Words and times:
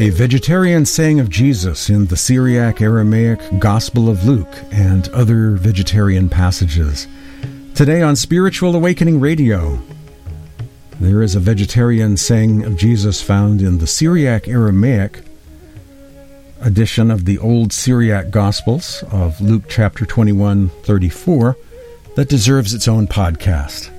A 0.00 0.08
vegetarian 0.08 0.86
saying 0.86 1.20
of 1.20 1.28
Jesus 1.28 1.90
in 1.90 2.06
the 2.06 2.16
Syriac 2.16 2.80
Aramaic 2.80 3.38
Gospel 3.58 4.08
of 4.08 4.24
Luke 4.24 4.56
and 4.72 5.06
other 5.10 5.50
vegetarian 5.56 6.30
passages. 6.30 7.06
Today 7.74 8.00
on 8.00 8.16
Spiritual 8.16 8.74
Awakening 8.74 9.20
Radio, 9.20 9.78
there 10.98 11.22
is 11.22 11.34
a 11.34 11.38
vegetarian 11.38 12.16
saying 12.16 12.64
of 12.64 12.78
Jesus 12.78 13.20
found 13.20 13.60
in 13.60 13.76
the 13.76 13.86
Syriac 13.86 14.48
Aramaic 14.48 15.20
edition 16.62 17.10
of 17.10 17.26
the 17.26 17.36
Old 17.36 17.70
Syriac 17.70 18.30
Gospels 18.30 19.04
of 19.12 19.38
Luke 19.42 19.64
chapter 19.68 20.06
21 20.06 20.70
34 20.82 21.58
that 22.16 22.30
deserves 22.30 22.72
its 22.72 22.88
own 22.88 23.06
podcast. 23.06 23.90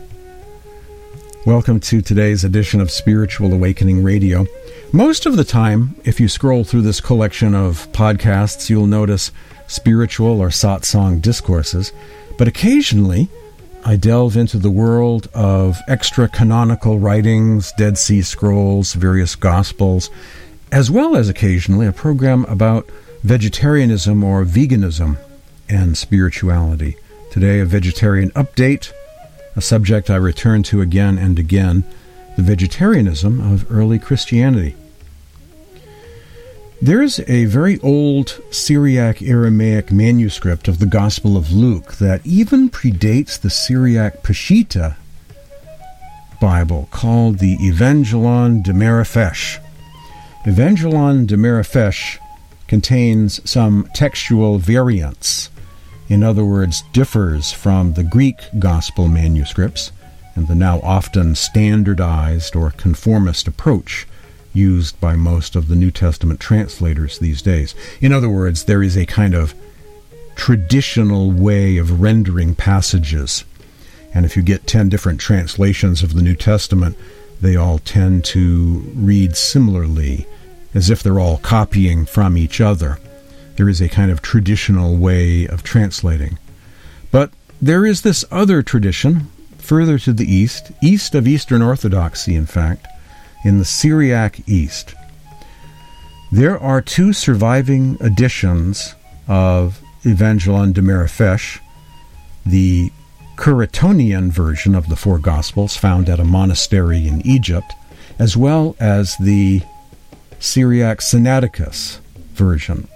Welcome 1.44 1.80
to 1.80 2.04
today's 2.04 2.44
edition 2.44 2.82
of 2.82 2.92
Spiritual 2.92 3.52
Awakening 3.52 4.04
Radio. 4.04 4.46
Most 4.94 5.26
of 5.26 5.38
the 5.38 5.44
time, 5.44 5.96
if 6.04 6.20
you 6.20 6.28
scroll 6.28 6.64
through 6.64 6.84
this 6.84 7.02
collection 7.02 7.56
of 7.56 7.92
podcasts, 7.94 8.70
you'll 8.70 8.86
notice 8.86 9.32
spiritual 9.66 10.40
or 10.40 10.50
satsang 10.50 11.20
discourses, 11.20 11.94
but 12.38 12.48
occasionally 12.48 13.28
I 13.84 13.96
delve 13.96 14.38
into 14.38 14.60
the 14.60 14.70
world 14.70 15.30
of 15.34 15.80
extra 15.88 16.30
canonical 16.30 17.00
writings, 17.00 17.74
Dead 17.76 17.98
Sea 17.98 18.22
Scrolls, 18.22 18.94
various 18.94 19.36
Gospels, 19.36 20.12
as 20.72 20.92
well 20.92 21.16
as 21.16 21.28
occasionally 21.28 21.88
a 21.88 21.92
program 21.92 22.46
about 22.46 22.88
vegetarianism 23.24 24.24
or 24.24 24.46
veganism 24.46 25.18
and 25.68 25.98
spirituality. 25.98 26.98
Today, 27.32 27.62
a 27.62 27.66
vegetarian 27.66 28.30
update, 28.32 28.92
a 29.56 29.62
subject 29.62 30.10
I 30.10 30.16
return 30.16 30.64
to 30.64 30.82
again 30.82 31.18
and 31.18 31.38
again 31.38 31.84
the 32.38 32.44
vegetarianism 32.44 33.40
of 33.40 33.72
early 33.72 34.00
Christianity. 34.00 34.76
There's 36.82 37.20
a 37.30 37.46
very 37.46 37.80
old 37.82 38.42
Syriac 38.50 39.22
Aramaic 39.22 39.92
manuscript 39.92 40.68
of 40.68 40.80
the 40.80 40.88
Gospel 40.88 41.38
of 41.38 41.52
Luke 41.52 41.98
that 41.98 42.26
even 42.26 42.70
predates 42.70 43.40
the 43.40 43.52
Syriac 43.52 44.24
Peshitta 44.24 44.96
Bible 46.40 46.88
called 46.90 47.38
the 47.38 47.56
Evangelon 47.58 48.64
de 48.64 48.74
Marafesh. 48.74 49.60
Evangelon 50.48 51.28
de 51.28 51.38
Marafesh 51.38 52.18
contains 52.68 53.48
some 53.48 53.88
textual 53.94 54.58
variants, 54.58 55.52
in 56.12 56.24
other 56.24 56.44
words, 56.44 56.84
differs 56.92 57.54
from 57.54 57.94
the 57.94 58.04
Greek 58.04 58.42
Gospel 58.60 59.08
manuscripts 59.08 59.94
and 60.36 60.46
the 60.50 60.56
now 60.56 60.82
often 60.82 61.36
standardized 61.36 62.54
or 62.54 62.72
conformist 62.72 63.48
approach 63.48 64.06
used 64.52 65.00
by 65.00 65.16
most 65.16 65.56
of 65.56 65.70
the 65.70 65.76
New 65.78 65.90
Testament 65.90 66.42
translators 66.42 67.18
these 67.20 67.42
days. 67.42 67.74
In 68.02 68.12
other 68.12 68.28
words, 68.28 68.66
there 68.66 68.84
is 68.84 68.98
a 68.98 69.06
kind 69.06 69.34
of 69.34 69.56
traditional 70.36 71.32
way 71.32 71.78
of 71.78 72.02
rendering 72.02 72.56
passages. 72.56 73.46
And 74.14 74.26
if 74.26 74.36
you 74.36 74.44
get 74.44 74.68
10 74.68 74.90
different 74.90 75.22
translations 75.22 76.04
of 76.04 76.14
the 76.14 76.22
New 76.22 76.36
Testament, 76.36 76.98
they 77.40 77.56
all 77.56 77.80
tend 77.80 78.26
to 78.26 78.84
read 78.96 79.38
similarly, 79.38 80.28
as 80.74 80.90
if 80.90 81.02
they're 81.02 81.22
all 81.22 81.38
copying 81.38 82.06
from 82.06 82.38
each 82.38 82.60
other. 82.60 83.00
There 83.62 83.70
is 83.70 83.80
a 83.80 83.90
kind 83.90 84.10
of 84.10 84.24
traditional 84.24 84.98
way 84.98 85.46
of 85.46 85.62
translating. 85.62 86.40
But 87.12 87.30
there 87.62 87.86
is 87.86 88.02
this 88.02 88.26
other 88.32 88.64
tradition, 88.64 89.28
further 89.60 90.00
to 90.00 90.14
the 90.14 90.26
east, 90.26 90.72
east 90.82 91.14
of 91.14 91.28
Eastern 91.28 91.62
Orthodoxy, 91.62 92.34
in 92.34 92.48
fact, 92.48 92.88
in 93.46 93.60
the 93.60 93.64
Syriac 93.64 94.50
East. 94.50 94.96
There 96.32 96.60
are 96.60 96.82
two 96.82 97.14
surviving 97.14 97.98
editions 98.02 98.96
of 99.28 99.80
Evangelon 100.04 100.74
de 100.74 100.82
Marafesh, 100.82 101.60
the 102.44 102.92
Curetonian 103.36 104.32
version 104.32 104.74
of 104.74 104.90
the 104.90 104.96
four 104.96 105.20
Gospels 105.20 105.78
found 105.78 106.10
at 106.10 106.20
a 106.20 106.24
monastery 106.24 107.08
in 107.08 107.22
Egypt, 107.28 107.76
as 108.18 108.36
well 108.36 108.76
as 108.80 109.16
the 109.18 109.62
Syriac 110.40 110.98
Sinaiticus 110.98 112.00
version, 112.34 112.88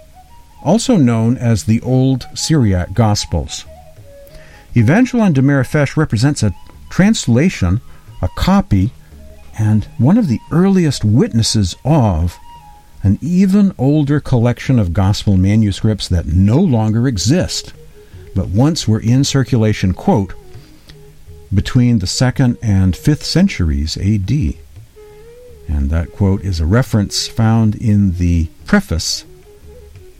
also 0.66 0.96
known 0.96 1.38
as 1.38 1.64
the 1.64 1.80
Old 1.82 2.26
Syriac 2.34 2.92
Gospels. 2.92 3.64
Evangelon 4.74 5.32
de 5.32 5.40
Marafesh 5.40 5.96
represents 5.96 6.42
a 6.42 6.54
translation, 6.90 7.80
a 8.20 8.28
copy 8.36 8.90
and 9.58 9.84
one 9.98 10.18
of 10.18 10.28
the 10.28 10.40
earliest 10.50 11.04
witnesses 11.04 11.76
of 11.84 12.36
an 13.02 13.18
even 13.22 13.72
older 13.78 14.18
collection 14.18 14.78
of 14.78 14.92
gospel 14.92 15.36
manuscripts 15.36 16.08
that 16.08 16.26
no 16.26 16.58
longer 16.58 17.06
exist, 17.06 17.72
but 18.34 18.48
once 18.48 18.88
were 18.88 19.00
in 19.00 19.22
circulation, 19.22 19.94
quote, 19.94 20.34
between 21.54 22.00
the 22.00 22.06
2nd 22.06 22.58
and 22.60 22.94
5th 22.94 23.22
centuries 23.22 23.96
AD. 23.96 24.30
And 25.68 25.90
that 25.90 26.12
quote 26.12 26.42
is 26.42 26.58
a 26.58 26.66
reference 26.66 27.28
found 27.28 27.76
in 27.76 28.14
the 28.14 28.48
preface 28.64 29.24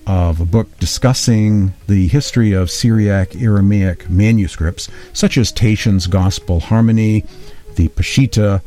of 0.07 0.41
a 0.41 0.45
book 0.45 0.79
discussing 0.79 1.75
the 1.89 2.07
history 2.09 2.53
of 2.53 2.71
Syriac 2.71 3.35
Aramaic 3.35 4.09
manuscripts, 4.09 4.89
such 5.13 5.37
as 5.37 5.51
Tatian's 5.51 6.07
Gospel 6.07 6.61
Harmony, 6.61 7.25
the 7.75 7.89
Peshitta, 7.89 8.63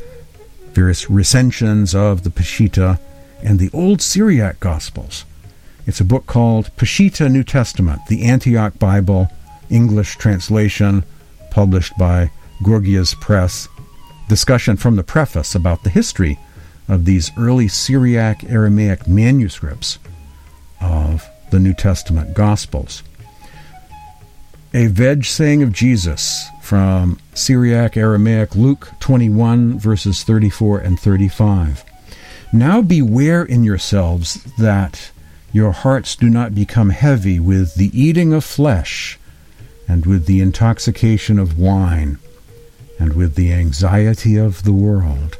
various 0.72 1.08
recensions 1.08 1.94
of 1.94 2.22
the 2.24 2.30
Peshitta, 2.30 3.00
and 3.42 3.58
the 3.58 3.70
Old 3.72 4.02
Syriac 4.02 4.60
Gospels. 4.60 5.24
It's 5.86 6.00
a 6.00 6.04
book 6.04 6.26
called 6.26 6.76
Peshitta 6.76 7.30
New 7.30 7.42
Testament, 7.42 8.02
the 8.08 8.24
Antioch 8.24 8.78
Bible, 8.78 9.28
English 9.70 10.16
translation, 10.16 11.04
published 11.50 11.96
by 11.98 12.30
Gorgias 12.62 13.14
Press. 13.14 13.66
Discussion 14.28 14.76
from 14.76 14.96
the 14.96 15.02
preface 15.02 15.54
about 15.54 15.82
the 15.82 15.90
history 15.90 16.38
of 16.86 17.06
these 17.06 17.30
early 17.38 17.66
Syriac 17.66 18.44
Aramaic 18.44 19.08
manuscripts 19.08 19.98
the 21.50 21.60
New 21.60 21.74
Testament 21.74 22.34
Gospels. 22.34 23.02
A 24.72 24.86
veg 24.86 25.24
saying 25.24 25.62
of 25.62 25.72
Jesus 25.72 26.46
from 26.62 27.18
Syriac 27.34 27.96
Aramaic 27.96 28.54
Luke 28.54 28.90
21, 29.00 29.78
verses 29.78 30.22
34 30.22 30.78
and 30.78 30.98
35. 30.98 31.84
Now 32.52 32.80
beware 32.80 33.42
in 33.42 33.64
yourselves 33.64 34.44
that 34.58 35.10
your 35.52 35.72
hearts 35.72 36.14
do 36.14 36.28
not 36.30 36.54
become 36.54 36.90
heavy 36.90 37.40
with 37.40 37.74
the 37.74 37.90
eating 38.00 38.32
of 38.32 38.44
flesh, 38.44 39.18
and 39.88 40.06
with 40.06 40.26
the 40.26 40.40
intoxication 40.40 41.40
of 41.40 41.58
wine, 41.58 42.18
and 42.98 43.14
with 43.14 43.34
the 43.34 43.52
anxiety 43.52 44.36
of 44.36 44.62
the 44.62 44.72
world, 44.72 45.36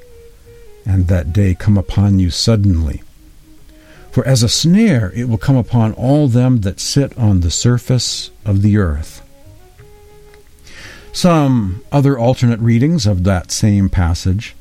and 0.84 1.06
that 1.06 1.32
day 1.32 1.54
come 1.54 1.78
upon 1.78 2.18
you 2.18 2.30
suddenly. 2.30 3.02
For 4.10 4.26
as 4.26 4.42
a 4.42 4.48
snare 4.48 5.12
it 5.14 5.28
will 5.28 5.38
come 5.38 5.56
upon 5.56 5.92
all 5.92 6.26
them 6.28 6.62
that 6.62 6.80
sit 6.80 7.16
on 7.16 7.40
the 7.40 7.50
surface 7.50 8.30
of 8.44 8.62
the 8.62 8.76
earth. 8.76 9.22
Some 11.12 11.82
other 11.90 12.18
alternate 12.18 12.60
readings 12.60 13.06
of 13.06 13.24
that 13.24 13.50
same 13.50 13.88
passage. 13.88 14.54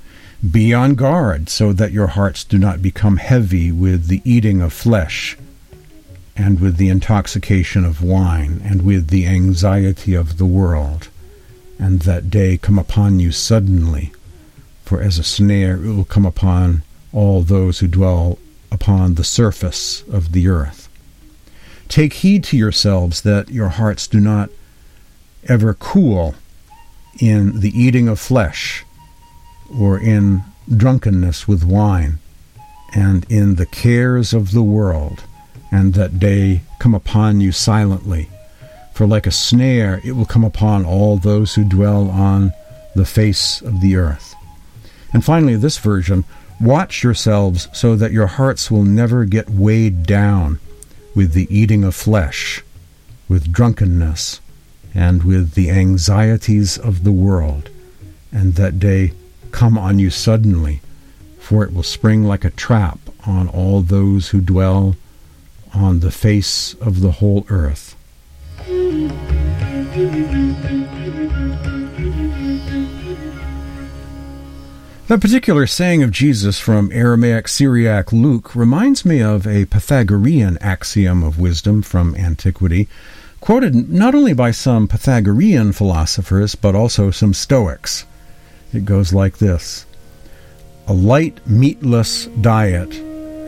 Be 0.50 0.74
on 0.74 0.96
guard 0.96 1.50
so 1.50 1.74
that 1.74 1.92
your 1.92 2.08
hearts 2.08 2.44
do 2.44 2.58
not 2.58 2.82
become 2.82 3.18
heavy 3.18 3.72
with 3.72 4.08
the 4.08 4.22
eating 4.24 4.62
of 4.62 4.72
flesh, 4.72 5.38
and 6.36 6.60
with 6.60 6.78
the 6.78 6.90
intoxication 6.90 7.84
of 7.84 8.02
wine, 8.02 8.62
and 8.64 8.84
with 8.84 9.10
the 9.10 9.28
anxiety 9.28 10.14
of 10.14 10.38
the 10.38 10.46
world, 10.46 11.10
and 11.78 12.02
that 12.02 12.30
day 12.30 12.58
come 12.58 12.80
upon 12.80 13.20
you 13.20 13.32
suddenly. 13.32 14.14
For 14.86 15.02
as 15.02 15.20
a 15.20 15.24
snare 15.24 15.76
it 15.76 15.94
will 15.94 16.06
come 16.06 16.26
upon 16.26 16.84
all 17.12 17.42
those 17.42 17.80
who 17.80 17.88
dwell 17.88 18.40
upon 18.72 19.16
the 19.16 19.24
surface 19.24 20.04
of 20.12 20.32
the 20.32 20.48
earth. 20.48 20.90
Take 21.88 22.14
heed 22.14 22.44
to 22.46 22.58
yourselves 22.58 23.22
that 23.22 23.50
your 23.50 23.70
hearts 23.70 24.08
do 24.08 24.20
not 24.20 24.50
ever 25.48 25.74
cool 25.74 26.36
in 27.20 27.60
the 27.62 27.78
eating 27.78 28.08
of 28.08 28.20
flesh 28.20 28.86
or 29.78 30.00
in 30.00 30.44
drunkenness 30.76 31.48
with 31.48 31.64
wine 31.64 32.20
and 32.94 33.26
in 33.30 33.56
the 33.56 33.66
cares 33.66 34.34
of 34.34 34.52
the 34.52 34.64
world, 34.64 35.24
and 35.72 35.94
that 35.94 36.20
day 36.20 36.62
come 36.80 36.96
upon 36.96 37.42
you 37.42 37.52
silently. 37.52 38.30
For 38.94 39.08
like 39.08 39.28
a 39.28 39.32
snare 39.32 40.02
it 40.04 40.14
will 40.14 40.26
come 40.26 40.44
upon 40.44 40.86
all 40.86 41.18
those 41.18 41.56
who 41.56 41.64
dwell 41.64 42.10
on 42.10 42.52
the 42.96 43.06
face 43.06 43.62
of 43.62 43.82
the 43.82 43.96
earth. 43.96 44.36
And 45.14 45.24
finally, 45.24 45.56
this 45.56 45.78
version 45.78 46.26
watch 46.60 47.04
yourselves 47.04 47.68
so 47.74 47.96
that 47.96 48.12
your 48.12 48.28
hearts 48.28 48.70
will 48.70 48.84
never 48.84 49.26
get 49.26 49.50
weighed 49.50 50.04
down 50.04 50.60
with 51.16 51.34
the 51.34 51.48
eating 51.56 51.84
of 51.84 51.96
flesh, 51.96 52.64
with 53.28 53.52
drunkenness, 53.52 54.42
and 54.94 55.24
with 55.24 55.54
the 55.54 55.70
anxieties 55.70 56.78
of 56.78 57.04
the 57.04 57.12
world, 57.12 57.70
and 58.32 58.56
that 58.56 58.80
day 58.80 59.14
come 59.52 59.78
on 59.78 60.00
you 60.00 60.10
suddenly, 60.10 60.82
for 61.40 61.64
it 61.64 61.74
will 61.74 61.84
spring 61.84 62.24
like 62.24 62.46
a 62.46 62.50
trap 62.50 63.00
on 63.26 63.48
all 63.48 63.82
those 63.82 64.30
who 64.30 64.42
dwell 64.42 64.96
on 65.74 66.00
the 66.00 66.12
face 66.12 66.74
of 66.76 67.02
the 67.02 67.14
whole 67.14 67.46
earth. 67.50 67.96
That 75.10 75.22
particular 75.22 75.66
saying 75.66 76.04
of 76.04 76.12
Jesus 76.12 76.60
from 76.60 76.92
Aramaic 76.92 77.48
Syriac 77.48 78.14
Luke 78.14 78.56
reminds 78.56 79.04
me 79.04 79.24
of 79.24 79.48
a 79.48 79.66
Pythagorean 79.66 80.60
axiom 80.62 81.24
of 81.24 81.40
wisdom 81.40 81.82
from 81.82 82.14
antiquity, 82.14 82.88
quoted 83.40 83.90
not 83.90 84.14
only 84.14 84.34
by 84.34 84.52
some 84.52 84.88
Pythagorean 84.88 85.72
philosophers, 85.72 86.54
but 86.54 86.76
also 86.76 87.10
some 87.10 87.34
Stoics. 87.34 88.06
It 88.72 88.86
goes 88.86 89.12
like 89.12 89.40
this 89.40 89.88
A 90.86 90.94
light, 90.94 91.40
meatless 91.48 92.28
diet 92.42 92.94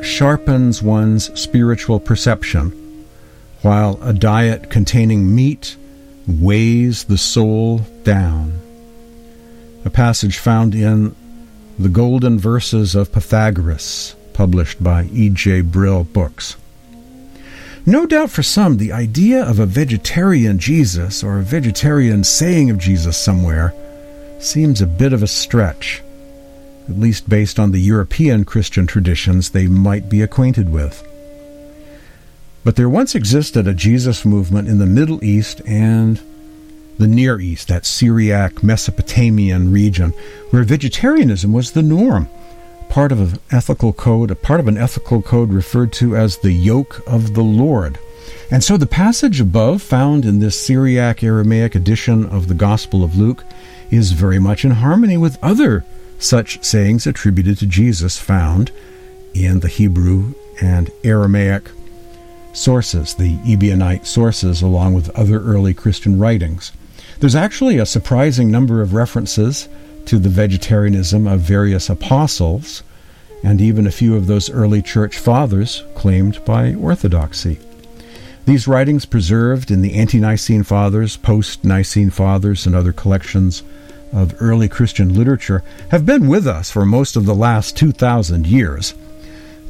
sharpens 0.04 0.82
one's 0.82 1.26
spiritual 1.40 2.00
perception, 2.00 3.06
while 3.62 4.02
a 4.02 4.14
diet 4.14 4.72
containing 4.72 5.36
meat 5.36 5.78
weighs 6.28 7.04
the 7.04 7.20
soul 7.20 7.86
down. 8.02 8.60
A 9.86 9.92
passage 9.92 10.40
found 10.40 10.74
in 10.74 11.16
the 11.82 11.90
Golden 11.90 12.38
Verses 12.38 12.94
of 12.94 13.12
Pythagoras, 13.12 14.16
published 14.34 14.84
by 14.84 15.06
E.J. 15.12 15.62
Brill 15.62 16.04
Books. 16.04 16.56
No 17.86 18.06
doubt 18.06 18.30
for 18.30 18.44
some, 18.44 18.78
the 18.78 18.92
idea 18.92 19.44
of 19.44 19.58
a 19.58 19.66
vegetarian 19.66 20.60
Jesus 20.60 21.24
or 21.24 21.40
a 21.40 21.44
vegetarian 21.44 22.24
saying 22.24 22.70
of 22.70 22.78
Jesus 22.78 23.18
somewhere 23.18 23.74
seems 24.40 24.82
a 24.82 24.88
bit 24.88 25.14
of 25.14 25.24
a 25.24 25.28
stretch, 25.28 26.04
at 26.88 27.00
least 27.00 27.28
based 27.28 27.60
on 27.60 27.72
the 27.72 27.80
European 27.80 28.46
Christian 28.46 28.86
traditions 28.86 29.50
they 29.50 29.66
might 29.66 30.10
be 30.10 30.22
acquainted 30.22 30.72
with. 30.72 31.04
But 32.64 32.76
there 32.76 32.90
once 32.90 33.16
existed 33.16 33.68
a 33.68 33.74
Jesus 33.74 34.24
movement 34.24 34.68
in 34.68 34.78
the 34.78 34.86
Middle 34.86 35.24
East 35.24 35.62
and 35.66 36.22
the 36.98 37.08
Near 37.08 37.40
East, 37.40 37.68
that 37.68 37.86
Syriac 37.86 38.64
Mesopotamian 38.64 39.72
region, 39.72 40.12
where 40.50 40.64
vegetarianism 40.64 41.52
was 41.52 41.72
the 41.72 41.82
norm, 41.82 42.30
part 42.90 43.12
of 43.12 43.34
an 43.34 43.40
ethical 43.52 43.94
code, 43.94 44.32
a 44.32 44.36
part 44.36 44.60
of 44.60 44.68
an 44.68 44.78
ethical 44.78 45.22
code 45.22 45.52
referred 45.52 45.94
to 45.94 46.16
as 46.16 46.38
the 46.38 46.52
yoke 46.52 47.02
of 47.08 47.34
the 47.34 47.44
Lord. 47.44 47.98
And 48.52 48.64
so 48.64 48.76
the 48.76 48.86
passage 48.86 49.40
above, 49.40 49.82
found 49.82 50.26
in 50.26 50.40
this 50.40 50.60
Syriac 50.60 51.24
Aramaic 51.24 51.74
edition 51.74 52.26
of 52.26 52.48
the 52.48 52.54
Gospel 52.54 53.04
of 53.04 53.16
Luke, 53.16 53.46
is 53.90 54.12
very 54.12 54.40
much 54.40 54.66
in 54.66 54.72
harmony 54.72 55.18
with 55.18 55.42
other 55.42 55.86
such 56.20 56.64
sayings 56.64 57.08
attributed 57.08 57.58
to 57.58 57.66
Jesus 57.66 58.18
found 58.18 58.72
in 59.34 59.62
the 59.62 59.68
Hebrew 59.68 60.34
and 60.62 60.92
Aramaic 61.04 61.70
sources, 62.54 63.16
the 63.16 63.38
Ebionite 63.38 64.06
sources, 64.06 64.62
along 64.62 64.94
with 64.94 65.10
other 65.12 65.42
early 65.42 65.74
Christian 65.74 66.20
writings. 66.20 66.72
There's 67.22 67.36
actually 67.36 67.78
a 67.78 67.86
surprising 67.86 68.50
number 68.50 68.82
of 68.82 68.96
references 68.96 69.70
to 70.06 70.18
the 70.18 70.28
vegetarianism 70.28 71.28
of 71.28 71.42
various 71.42 71.88
apostles, 71.88 72.82
and 73.44 73.62
even 73.62 73.86
a 73.86 73.92
few 73.92 74.16
of 74.16 74.26
those 74.26 74.50
early 74.50 74.82
church 74.82 75.20
fathers 75.20 75.84
claimed 75.94 76.44
by 76.46 76.74
orthodoxy. 76.74 77.60
These 78.46 78.68
writings, 78.68 79.06
preserved 79.06 79.70
in 79.70 79.84
the 79.84 79.94
Ante 79.94 80.20
Nicene 80.20 80.64
Fathers, 80.64 81.16
Post 81.16 81.64
Nicene 81.64 82.10
Fathers, 82.10 82.66
and 82.66 82.74
other 82.76 82.92
collections 82.92 83.62
of 84.12 84.34
early 84.40 84.68
Christian 84.68 85.14
literature, 85.14 85.64
have 85.92 86.08
been 86.08 86.28
with 86.28 86.48
us 86.48 86.72
for 86.72 86.88
most 86.88 87.16
of 87.16 87.28
the 87.28 87.36
last 87.36 87.78
2,000 87.78 88.48
years. 88.48 88.96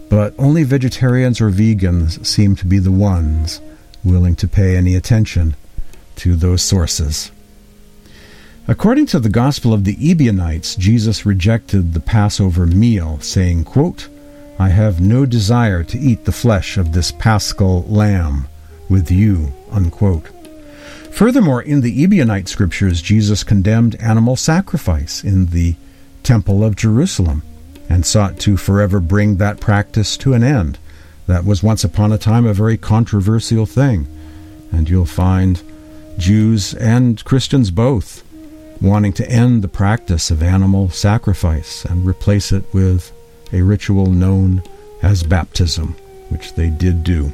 But 0.07 0.33
only 0.37 0.63
vegetarians 0.63 1.41
or 1.41 1.49
vegans 1.49 2.25
seem 2.25 2.55
to 2.55 2.65
be 2.65 2.79
the 2.79 2.93
ones 2.93 3.59
willing 4.05 4.37
to 4.37 4.47
pay 4.47 4.77
any 4.77 4.95
attention 4.95 5.57
to 6.15 6.37
those 6.37 6.61
sources. 6.61 7.29
According 8.71 9.07
to 9.07 9.19
the 9.19 9.27
Gospel 9.27 9.73
of 9.73 9.83
the 9.83 9.97
Ebionites, 9.99 10.77
Jesus 10.77 11.25
rejected 11.25 11.93
the 11.93 11.99
Passover 11.99 12.65
meal, 12.65 13.19
saying, 13.19 13.65
quote, 13.65 14.07
I 14.57 14.69
have 14.69 15.01
no 15.01 15.25
desire 15.25 15.83
to 15.83 15.99
eat 15.99 16.23
the 16.23 16.31
flesh 16.31 16.77
of 16.77 16.93
this 16.93 17.11
paschal 17.11 17.83
lamb 17.89 18.47
with 18.87 19.11
you. 19.11 19.51
Unquote. 19.71 20.29
Furthermore, 21.11 21.61
in 21.61 21.81
the 21.81 22.07
Ebionite 22.07 22.47
scriptures, 22.47 23.01
Jesus 23.01 23.43
condemned 23.43 23.95
animal 23.95 24.37
sacrifice 24.37 25.21
in 25.21 25.47
the 25.47 25.75
Temple 26.23 26.63
of 26.63 26.77
Jerusalem 26.77 27.43
and 27.89 28.05
sought 28.05 28.39
to 28.39 28.55
forever 28.55 29.01
bring 29.01 29.35
that 29.35 29.59
practice 29.59 30.15
to 30.15 30.33
an 30.33 30.43
end. 30.43 30.79
That 31.27 31.43
was 31.43 31.61
once 31.61 31.83
upon 31.83 32.13
a 32.13 32.17
time 32.17 32.45
a 32.45 32.53
very 32.53 32.77
controversial 32.77 33.65
thing, 33.65 34.07
and 34.71 34.89
you'll 34.89 35.05
find 35.05 35.61
Jews 36.17 36.73
and 36.73 37.21
Christians 37.25 37.69
both 37.69 38.23
wanting 38.81 39.13
to 39.13 39.29
end 39.29 39.61
the 39.61 39.67
practice 39.67 40.31
of 40.31 40.41
animal 40.41 40.89
sacrifice 40.89 41.85
and 41.85 42.05
replace 42.05 42.51
it 42.51 42.63
with 42.73 43.11
a 43.53 43.61
ritual 43.61 44.07
known 44.07 44.63
as 45.01 45.23
baptism, 45.23 45.95
which 46.29 46.53
they 46.55 46.69
did 46.69 47.03
do. 47.03 47.31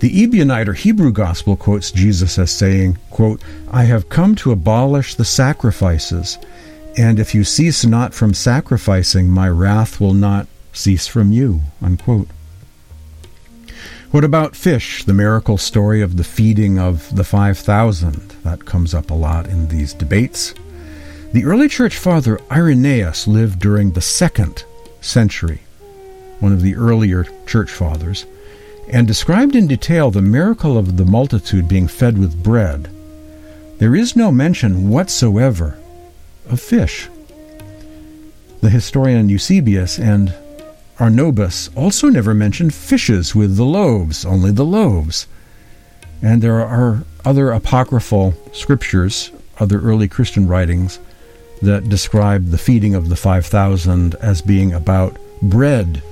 The 0.00 0.26
Ebionite 0.26 0.68
or 0.68 0.72
Hebrew 0.74 1.12
gospel 1.12 1.56
quotes 1.56 1.92
Jesus 1.92 2.38
as 2.38 2.50
saying, 2.50 2.98
quote, 3.10 3.40
I 3.70 3.84
have 3.84 4.08
come 4.08 4.34
to 4.36 4.52
abolish 4.52 5.14
the 5.14 5.24
sacrifices, 5.24 6.36
and 6.98 7.18
if 7.18 7.34
you 7.34 7.44
cease 7.44 7.84
not 7.84 8.12
from 8.12 8.34
sacrificing, 8.34 9.28
my 9.28 9.48
wrath 9.48 10.00
will 10.00 10.14
not 10.14 10.46
cease 10.72 11.06
from 11.06 11.32
you. 11.32 11.60
Unquote. 11.80 12.28
What 14.14 14.22
about 14.22 14.54
fish, 14.54 15.02
the 15.02 15.12
miracle 15.12 15.58
story 15.58 16.00
of 16.00 16.16
the 16.16 16.22
feeding 16.22 16.78
of 16.78 17.16
the 17.16 17.24
5,000? 17.24 18.14
That 18.44 18.64
comes 18.64 18.94
up 18.94 19.10
a 19.10 19.14
lot 19.14 19.48
in 19.48 19.66
these 19.66 19.92
debates. 19.92 20.54
The 21.32 21.44
early 21.44 21.68
church 21.68 21.96
father 21.96 22.40
Irenaeus 22.48 23.26
lived 23.26 23.58
during 23.58 23.90
the 23.90 24.00
second 24.00 24.62
century, 25.00 25.62
one 26.38 26.52
of 26.52 26.62
the 26.62 26.76
earlier 26.76 27.26
church 27.48 27.72
fathers, 27.72 28.24
and 28.88 29.08
described 29.08 29.56
in 29.56 29.66
detail 29.66 30.12
the 30.12 30.22
miracle 30.22 30.78
of 30.78 30.96
the 30.96 31.04
multitude 31.04 31.66
being 31.66 31.88
fed 31.88 32.16
with 32.16 32.40
bread. 32.40 32.88
There 33.78 33.96
is 33.96 34.14
no 34.14 34.30
mention 34.30 34.90
whatsoever 34.90 35.76
of 36.48 36.60
fish. 36.60 37.08
The 38.60 38.70
historian 38.70 39.28
Eusebius 39.28 39.98
and 39.98 40.32
Arnobius 40.98 41.68
also 41.76 42.08
never 42.08 42.34
mentioned 42.34 42.72
fishes 42.72 43.34
with 43.34 43.56
the 43.56 43.64
loaves, 43.64 44.24
only 44.24 44.52
the 44.52 44.64
loaves. 44.64 45.26
And 46.22 46.40
there 46.40 46.64
are 46.64 47.04
other 47.24 47.50
apocryphal 47.50 48.34
scriptures, 48.52 49.32
other 49.58 49.80
early 49.80 50.08
Christian 50.08 50.46
writings, 50.46 50.98
that 51.62 51.88
describe 51.88 52.50
the 52.50 52.58
feeding 52.58 52.94
of 52.94 53.08
the 53.08 53.16
5,000 53.16 54.14
as 54.16 54.42
being 54.42 54.72
about 54.72 55.18
bread 55.42 56.02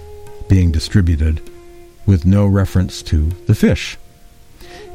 being 0.49 0.73
distributed, 0.73 1.41
with 2.05 2.27
no 2.27 2.47
reference 2.47 3.03
to 3.03 3.31
the 3.47 3.55
fish. 3.55 3.97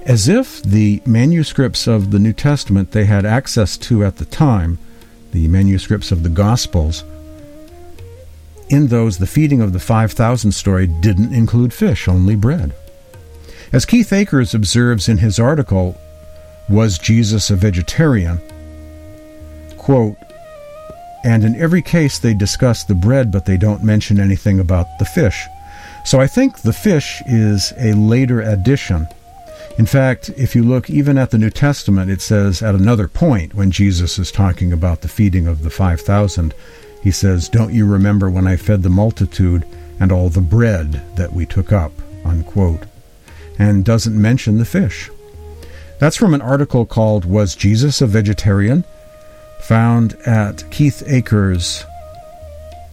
As 0.05 0.27
if 0.27 0.61
the 0.63 1.01
manuscripts 1.05 1.87
of 1.87 2.11
the 2.11 2.19
New 2.19 2.33
Testament 2.33 2.91
they 2.91 3.05
had 3.05 3.25
access 3.25 3.77
to 3.77 4.03
at 4.03 4.17
the 4.17 4.25
time, 4.25 4.77
the 5.31 5.47
manuscripts 5.47 6.11
of 6.11 6.23
the 6.23 6.29
Gospels, 6.29 7.03
in 8.69 8.87
those, 8.87 9.17
the 9.17 9.27
feeding 9.27 9.61
of 9.61 9.73
the 9.73 9.79
5,000 9.79 10.51
story 10.51 10.87
didn't 10.87 11.33
include 11.33 11.73
fish, 11.73 12.07
only 12.07 12.35
bread. 12.35 12.73
As 13.71 13.85
Keith 13.85 14.13
Akers 14.13 14.53
observes 14.53 15.09
in 15.09 15.17
his 15.17 15.39
article, 15.39 15.97
Was 16.69 16.97
Jesus 16.97 17.49
a 17.49 17.55
Vegetarian? 17.55 18.39
Quote, 19.77 20.17
and 21.23 21.43
in 21.43 21.55
every 21.55 21.81
case 21.81 22.19
they 22.19 22.33
discuss 22.33 22.83
the 22.83 22.95
bread, 22.95 23.31
but 23.31 23.45
they 23.45 23.57
don't 23.57 23.83
mention 23.83 24.19
anything 24.19 24.59
about 24.59 24.87
the 24.99 25.05
fish. 25.05 25.45
So 26.05 26.21
I 26.21 26.27
think 26.27 26.61
the 26.61 26.73
fish 26.73 27.21
is 27.25 27.73
a 27.77 27.93
later 27.93 28.41
addition. 28.41 29.07
In 29.77 29.85
fact, 29.85 30.29
if 30.37 30.55
you 30.55 30.63
look 30.63 30.89
even 30.89 31.17
at 31.17 31.31
the 31.31 31.37
New 31.37 31.49
Testament, 31.49 32.09
it 32.09 32.21
says 32.21 32.63
at 32.63 32.75
another 32.75 33.07
point 33.07 33.53
when 33.53 33.71
Jesus 33.71 34.17
is 34.17 34.31
talking 34.31 34.71
about 34.71 35.01
the 35.01 35.07
feeding 35.07 35.47
of 35.47 35.63
the 35.63 35.69
5,000, 35.69 36.53
he 37.01 37.11
says, 37.11 37.49
Don't 37.49 37.73
you 37.73 37.85
remember 37.85 38.29
when 38.29 38.47
I 38.47 38.55
fed 38.55 38.83
the 38.83 38.89
multitude 38.89 39.65
and 39.99 40.11
all 40.11 40.29
the 40.29 40.41
bread 40.41 41.01
that 41.15 41.33
we 41.33 41.45
took 41.45 41.71
up? 41.71 41.91
Unquote. 42.25 42.83
And 43.59 43.85
doesn't 43.85 44.21
mention 44.21 44.57
the 44.57 44.65
fish. 44.65 45.09
That's 45.99 46.17
from 46.17 46.33
an 46.33 46.41
article 46.41 46.85
called 46.85 47.25
Was 47.25 47.55
Jesus 47.55 48.01
a 48.01 48.07
Vegetarian? 48.07 48.83
found 49.59 50.13
at 50.25 50.69
Keith 50.71 51.03
Akers' 51.07 51.83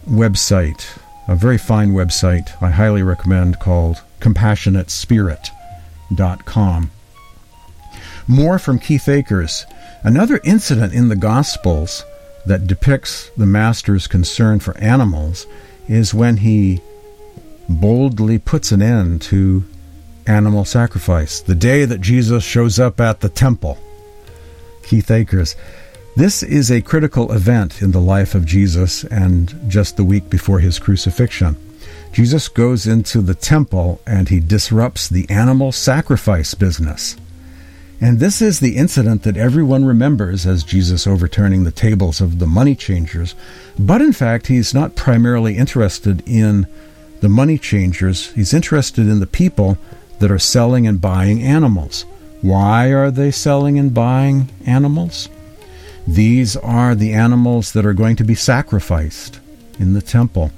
website, 0.07 0.85
a 1.27 1.35
very 1.35 1.57
fine 1.57 1.91
website 1.91 2.51
I 2.61 2.69
highly 2.69 3.03
recommend 3.03 3.59
called 3.59 4.01
CompassionateSpirit.com. 4.19 6.91
More 8.27 8.59
from 8.59 8.79
Keith 8.79 9.07
Akers. 9.07 9.65
Another 10.03 10.41
incident 10.43 10.93
in 10.93 11.07
the 11.09 11.15
Gospels 11.15 12.03
that 12.45 12.67
depicts 12.67 13.29
the 13.37 13.45
master's 13.45 14.07
concern 14.07 14.59
for 14.59 14.77
animals 14.77 15.47
is 15.87 16.13
when 16.13 16.37
he 16.37 16.81
boldly 17.67 18.37
puts 18.37 18.71
an 18.71 18.81
end 18.81 19.21
to 19.21 19.63
animal 20.27 20.65
sacrifice. 20.65 21.41
The 21.41 21.55
day 21.55 21.85
that 21.85 22.01
Jesus 22.01 22.43
shows 22.43 22.79
up 22.79 22.99
at 22.99 23.21
the 23.21 23.29
temple. 23.29 23.77
Keith 24.83 25.09
Akers. 25.09 25.55
This 26.15 26.43
is 26.43 26.71
a 26.71 26.81
critical 26.81 27.33
event 27.33 27.81
in 27.81 27.91
the 27.91 27.99
life 27.99 28.35
of 28.35 28.45
Jesus 28.45 29.03
and 29.05 29.53
just 29.67 29.97
the 29.97 30.03
week 30.03 30.29
before 30.29 30.59
his 30.59 30.79
crucifixion. 30.79 31.57
Jesus 32.13 32.47
goes 32.47 32.87
into 32.87 33.19
the 33.19 33.35
temple 33.35 33.99
and 34.07 34.29
he 34.29 34.39
disrupts 34.39 35.09
the 35.09 35.29
animal 35.29 35.73
sacrifice 35.73 36.53
business. 36.53 37.17
And 38.01 38.19
this 38.19 38.41
is 38.41 38.59
the 38.59 38.75
incident 38.75 39.23
that 39.23 39.37
everyone 39.37 39.85
remembers 39.85 40.45
as 40.45 40.63
Jesus 40.63 41.07
overturning 41.07 41.63
the 41.63 41.71
tables 41.71 42.19
of 42.19 42.39
the 42.39 42.47
money 42.47 42.75
changers. 42.75 43.35
But 43.79 44.01
in 44.01 44.13
fact, 44.13 44.47
he's 44.47 44.73
not 44.73 44.95
primarily 44.95 45.57
interested 45.57 46.21
in 46.27 46.67
the 47.21 47.29
money 47.29 47.57
changers, 47.57 48.31
he's 48.33 48.53
interested 48.53 49.07
in 49.07 49.19
the 49.19 49.27
people 49.27 49.77
that 50.19 50.29
are 50.29 50.39
selling 50.39 50.85
and 50.85 51.01
buying 51.01 51.41
animals. 51.41 52.05
Why 52.41 52.93
are 52.93 53.09
they 53.09 53.31
selling 53.31 53.79
and 53.79 53.93
buying 53.93 54.49
animals? 54.65 55.29
These 56.05 56.55
are 56.57 56.93
the 56.93 57.13
animals 57.13 57.71
that 57.73 57.85
are 57.85 57.93
going 57.93 58.15
to 58.17 58.23
be 58.23 58.35
sacrificed 58.35 59.39
in 59.79 59.93
the 59.93 60.01
temple. 60.01 60.51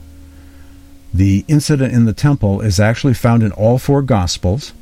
The 1.14 1.46
incident 1.48 1.94
in 1.94 2.06
the 2.06 2.14
temple 2.14 2.62
is 2.62 2.80
actually 2.80 3.14
found 3.14 3.44
in 3.44 3.52
all 3.54 3.78
four 3.78 4.02
Gospels. 4.02 4.74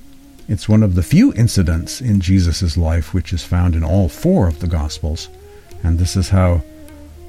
It's 0.47 0.69
one 0.69 0.83
of 0.83 0.93
the 0.93 1.01
few 1.01 1.33
incidents 1.33 2.01
in 2.01 2.21
Jesus' 2.21 2.77
life 2.77 3.15
which 3.15 3.33
is 3.33 3.43
found 3.43 3.73
in 3.73 3.83
all 3.83 4.07
four 4.07 4.47
of 4.47 4.59
the 4.59 4.67
Gospels, 4.67 5.27
and 5.81 5.97
this 5.97 6.15
is 6.15 6.29
how 6.29 6.61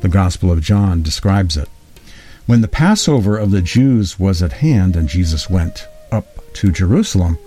the 0.03 0.09
Gospel 0.09 0.53
of 0.53 0.61
John 0.61 1.03
describes 1.03 1.57
it. 1.57 1.67
When 2.45 2.61
the 2.61 2.69
Passover 2.69 3.39
of 3.39 3.53
the 3.53 3.63
Jews 3.63 4.21
was 4.21 4.43
at 4.43 4.53
hand 4.53 4.97
and 4.97 5.09
Jesus 5.09 5.49
went 5.49 5.87
up 6.13 6.53
to 6.55 6.71
Jerusalem, 6.71 7.39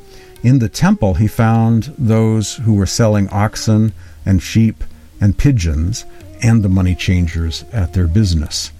in 0.42 0.58
the 0.58 0.70
temple 0.70 1.14
he 1.14 1.28
found 1.28 1.94
those 2.00 2.56
who 2.56 2.74
were 2.74 2.88
selling 2.88 3.30
oxen 3.30 3.94
and 4.26 4.42
sheep 4.42 4.84
and 5.22 5.38
pigeons 5.38 6.04
and 6.42 6.64
the 6.64 6.70
money 6.70 6.96
changers 6.96 7.64
at 7.72 7.94
their 7.94 8.08
business. 8.08 8.72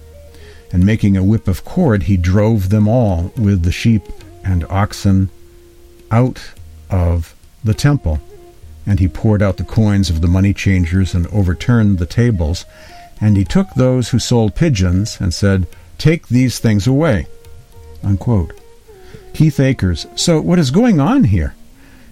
And 0.72 0.84
making 0.84 1.16
a 1.16 1.22
whip 1.22 1.46
of 1.46 1.64
cord, 1.64 2.04
he 2.04 2.16
drove 2.16 2.68
them 2.68 2.88
all 2.88 3.32
with 3.36 3.62
the 3.62 3.72
sheep 3.72 4.02
and 4.42 4.64
oxen 4.68 5.30
out 6.10 6.40
of 6.90 7.34
the 7.62 7.74
temple. 7.74 8.20
And 8.86 8.98
he 8.98 9.08
poured 9.08 9.42
out 9.42 9.56
the 9.56 9.64
coins 9.64 10.10
of 10.10 10.20
the 10.20 10.28
money 10.28 10.52
changers 10.52 11.14
and 11.14 11.26
overturned 11.28 11.98
the 11.98 12.06
tables. 12.06 12.64
And 13.20 13.36
he 13.36 13.44
took 13.44 13.68
those 13.74 14.08
who 14.08 14.18
sold 14.18 14.54
pigeons 14.54 15.18
and 15.20 15.32
said, 15.32 15.66
Take 15.98 16.28
these 16.28 16.58
things 16.58 16.86
away. 16.86 17.26
Unquote. 18.02 18.58
Keith 19.34 19.60
Akers. 19.60 20.06
So, 20.16 20.40
what 20.40 20.58
is 20.58 20.70
going 20.70 20.98
on 20.98 21.24
here? 21.24 21.54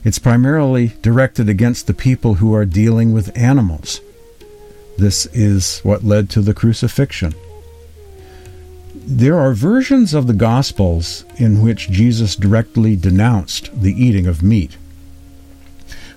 It's 0.04 0.18
primarily 0.18 0.92
directed 1.02 1.48
against 1.48 1.86
the 1.86 1.94
people 1.94 2.34
who 2.34 2.54
are 2.54 2.64
dealing 2.64 3.12
with 3.12 3.36
animals. 3.36 4.00
This 4.96 5.26
is 5.26 5.80
what 5.80 6.04
led 6.04 6.30
to 6.30 6.40
the 6.40 6.54
crucifixion. 6.54 7.34
There 9.10 9.38
are 9.38 9.54
versions 9.54 10.12
of 10.12 10.26
the 10.26 10.34
Gospels 10.34 11.24
in 11.38 11.62
which 11.62 11.88
Jesus 11.88 12.36
directly 12.36 12.94
denounced 12.94 13.70
the 13.72 13.94
eating 13.94 14.26
of 14.26 14.42
meat. 14.42 14.76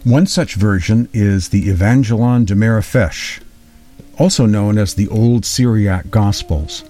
One 0.04 0.28
such 0.28 0.56
version 0.56 1.08
is 1.14 1.48
the 1.50 1.70
Evangelon 1.70 2.46
de 2.46 2.54
Marafesh, 2.54 3.40
also 4.20 4.46
known 4.46 4.78
as 4.78 4.94
the 4.94 5.08
Old 5.08 5.46
Syriac 5.46 6.12
Gospels. 6.12 6.84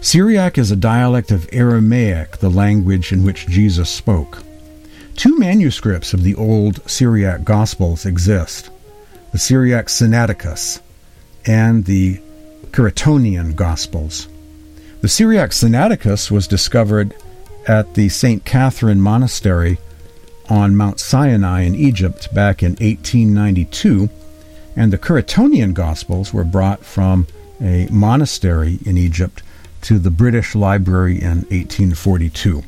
Syriac 0.00 0.58
is 0.58 0.72
a 0.72 0.76
dialect 0.76 1.30
of 1.30 1.48
Aramaic, 1.52 2.38
the 2.38 2.50
language 2.50 3.12
in 3.12 3.22
which 3.22 3.46
Jesus 3.46 3.88
spoke. 3.88 4.42
Two 5.14 5.38
manuscripts 5.38 6.12
of 6.12 6.24
the 6.24 6.34
Old 6.34 6.80
Syriac 6.90 7.44
Gospels 7.44 8.04
exist 8.04 8.68
the 9.30 9.38
Syriac 9.38 9.86
Sinaiticus 9.86 10.80
and 11.46 11.84
the 11.84 12.20
Curetonian 12.72 13.54
Gospels. 13.54 14.26
The 15.00 15.08
Syriac 15.08 15.52
Sinaiticus 15.52 16.30
was 16.30 16.46
discovered 16.46 17.14
at 17.66 17.94
the 17.94 18.10
St. 18.10 18.44
Catherine 18.44 19.00
Monastery 19.00 19.78
on 20.50 20.76
Mount 20.76 21.00
Sinai 21.00 21.62
in 21.62 21.74
Egypt 21.74 22.34
back 22.34 22.62
in 22.62 22.72
1892, 22.72 24.10
and 24.76 24.92
the 24.92 24.98
Curetonian 24.98 25.72
Gospels 25.72 26.34
were 26.34 26.44
brought 26.44 26.84
from 26.84 27.26
a 27.62 27.88
monastery 27.90 28.78
in 28.84 28.98
Egypt 28.98 29.42
to 29.82 29.98
the 29.98 30.10
British 30.10 30.54
Library 30.54 31.14
in 31.14 31.46
1842. 31.48 32.62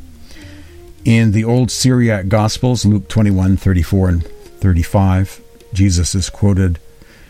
In 1.04 1.32
the 1.32 1.44
Old 1.44 1.70
Syriac 1.70 2.28
Gospels, 2.28 2.86
Luke 2.86 3.08
21, 3.08 3.58
34, 3.58 4.08
and 4.08 4.24
35, 4.24 5.42
Jesus 5.74 6.14
is 6.14 6.30
quoted 6.30 6.78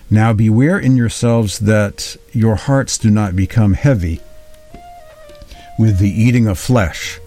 Now 0.09 0.33
beware 0.33 0.79
in 0.79 0.97
yourselves 0.97 1.59
that 1.59 2.17
your 2.31 2.55
hearts 2.55 2.99
do 2.99 3.11
not 3.11 3.35
become 3.35 3.75
heavy 3.75 4.21
with 5.83 5.99
the 5.99 6.23
eating 6.23 6.47
of 6.47 6.61
flesh, 6.61 7.19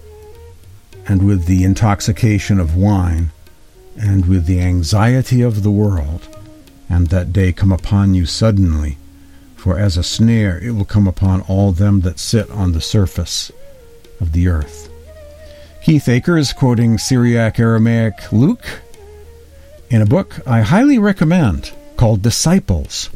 and 1.06 1.26
with 1.26 1.44
the 1.44 1.62
intoxication 1.62 2.58
of 2.58 2.74
wine, 2.74 3.30
and 3.98 4.24
with 4.24 4.46
the 4.46 4.62
anxiety 4.62 5.42
of 5.42 5.62
the 5.62 5.70
world, 5.70 6.26
and 6.88 7.08
that 7.08 7.34
day 7.34 7.52
come 7.52 7.70
upon 7.70 8.14
you 8.14 8.24
suddenly. 8.24 8.96
For 9.56 9.78
as 9.78 9.98
a 9.98 10.02
snare 10.02 10.58
it 10.58 10.70
will 10.70 10.86
come 10.86 11.06
upon 11.06 11.42
all 11.42 11.70
them 11.70 12.00
that 12.00 12.18
sit 12.18 12.50
on 12.50 12.72
the 12.72 12.80
surface 12.80 13.52
of 14.22 14.32
the 14.32 14.48
earth. 14.48 14.88
Keith 15.82 16.08
Akers, 16.08 16.54
quoting 16.54 16.96
Syriac 16.96 17.60
Aramaic 17.60 18.32
Luke, 18.32 18.80
in 19.90 20.00
a 20.00 20.06
book 20.06 20.40
I 20.46 20.62
highly 20.62 20.98
recommend 20.98 21.72
called 21.98 22.22
Disciples. 22.22 23.10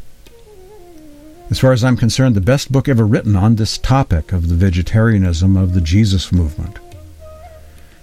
As 1.51 1.59
far 1.59 1.73
as 1.73 1.83
I'm 1.83 1.97
concerned, 1.97 2.33
the 2.33 2.41
best 2.41 2.71
book 2.71 2.87
ever 2.87 3.05
written 3.05 3.35
on 3.35 3.55
this 3.55 3.77
topic 3.77 4.31
of 4.31 4.47
the 4.47 4.55
vegetarianism 4.55 5.57
of 5.57 5.73
the 5.73 5.81
Jesus 5.81 6.31
movement. 6.31 6.79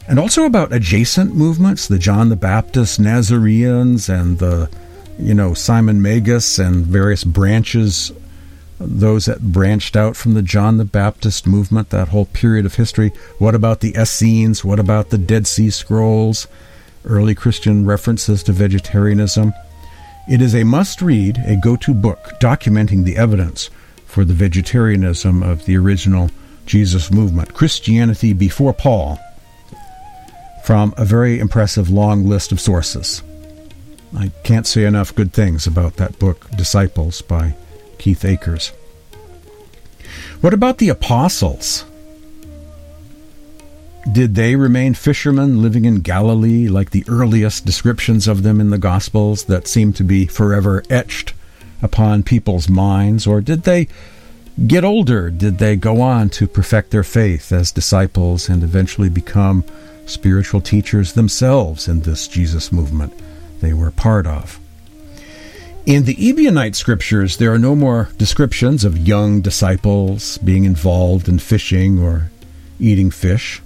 And 0.07 0.19
also 0.19 0.45
about 0.45 0.73
adjacent 0.73 1.35
movements, 1.35 1.88
the 1.88 1.99
John 1.99 2.28
the 2.28 2.37
Baptist 2.37 3.00
Nazareans 3.00 4.11
and 4.11 4.38
the, 4.38 4.71
you 5.19 5.35
know, 5.35 5.55
Simon 5.55 6.02
Magus 6.02 6.59
and 6.59 6.85
various 6.85 7.25
branches 7.25 8.12
those 8.81 9.25
that 9.25 9.52
branched 9.52 9.97
out 9.97 10.14
from 10.14 10.35
the 10.35 10.43
John 10.43 10.76
the 10.76 10.85
Baptist 10.85 11.47
movement, 11.47 11.90
that 11.90 12.09
whole 12.09 12.26
period 12.26 12.64
of 12.64 12.76
history. 12.76 13.11
What 13.38 13.55
about 13.55 13.81
the 13.81 13.95
Essenes? 13.97 14.64
What 14.64 14.78
about 14.78 15.11
the 15.11 15.19
Dead 15.19 15.47
Sea 15.47 15.71
Scrolls? 15.71 16.47
Early 17.05 17.35
Christian 17.35 17.85
references 17.87 18.43
to 18.45 18.52
vegetarianism. 18.52 19.52
It 20.31 20.43
is 20.43 20.55
a 20.55 20.65
must 20.65 21.01
read, 21.01 21.39
a 21.47 21.57
go 21.57 21.75
to 21.77 21.95
book 21.95 22.19
documenting 22.39 23.05
the 23.05 23.17
evidence 23.17 23.71
for 24.05 24.27
the 24.27 24.35
vegetarianism 24.35 25.43
of 25.43 25.65
the 25.65 25.79
original 25.79 26.31
Jesus 26.67 27.11
movement, 27.11 27.55
Christianity 27.55 28.35
Before 28.35 28.75
Paul, 28.75 29.19
from 30.65 30.93
a 30.99 31.07
very 31.07 31.39
impressive 31.39 31.89
long 31.89 32.27
list 32.29 32.53
of 32.53 32.61
sources. 32.61 33.23
I 34.15 34.31
can't 34.45 34.67
say 34.67 34.85
enough 34.85 35.15
good 35.15 35.33
things 35.33 35.67
about 35.67 35.97
that 35.97 36.19
book, 36.19 36.51
Disciples, 36.51 37.23
by 37.23 37.55
Keith 37.99 38.23
Akers. 38.23 38.73
What 40.43 40.53
about 40.53 40.77
the 40.77 40.91
apostles? 40.91 41.87
Did 44.12 44.37
they 44.37 44.57
remain 44.57 44.95
fishermen 44.95 45.61
living 45.61 45.85
in 45.85 46.00
Galilee 46.00 46.67
like 46.67 46.91
the 46.91 47.05
earliest 47.09 47.67
descriptions 47.67 48.27
of 48.27 48.43
them 48.43 48.61
in 48.61 48.71
the 48.71 48.79
Gospels 48.79 49.45
that 49.45 49.69
seem 49.69 49.93
to 49.95 50.05
be 50.05 50.27
forever 50.27 50.83
etched 50.88 51.35
upon 51.83 52.23
people's 52.23 52.69
minds? 52.69 53.27
Or 53.27 53.41
did 53.41 53.65
they 53.65 53.87
get 54.67 54.85
older? 54.85 55.31
Did 55.31 55.59
they 55.59 55.77
go 55.77 56.00
on 56.00 56.31
to 56.31 56.47
perfect 56.47 56.91
their 56.91 57.05
faith 57.05 57.53
as 57.53 57.71
disciples 57.71 58.49
and 58.49 58.62
eventually 58.62 59.11
become 59.11 59.62
spiritual 60.07 60.62
teachers 60.62 61.12
themselves 61.12 61.87
in 61.87 62.00
this 62.00 62.27
Jesus 62.29 62.73
movement 62.73 63.12
they 63.61 63.75
were 63.75 63.91
part 63.91 64.27
of? 64.27 64.59
In 65.85 66.05
the 66.05 66.17
Ebionite 66.17 66.77
scriptures, 66.77 67.37
there 67.37 67.53
are 67.53 67.59
no 67.59 67.75
more 67.75 68.09
descriptions 68.17 68.85
of 68.85 69.07
young 69.07 69.43
disciples 69.43 70.38
being 70.38 70.65
involved 70.65 71.29
in 71.29 71.38
fishing 71.38 71.99
or 71.99 72.31
eating 72.81 73.11
fish. 73.11 73.61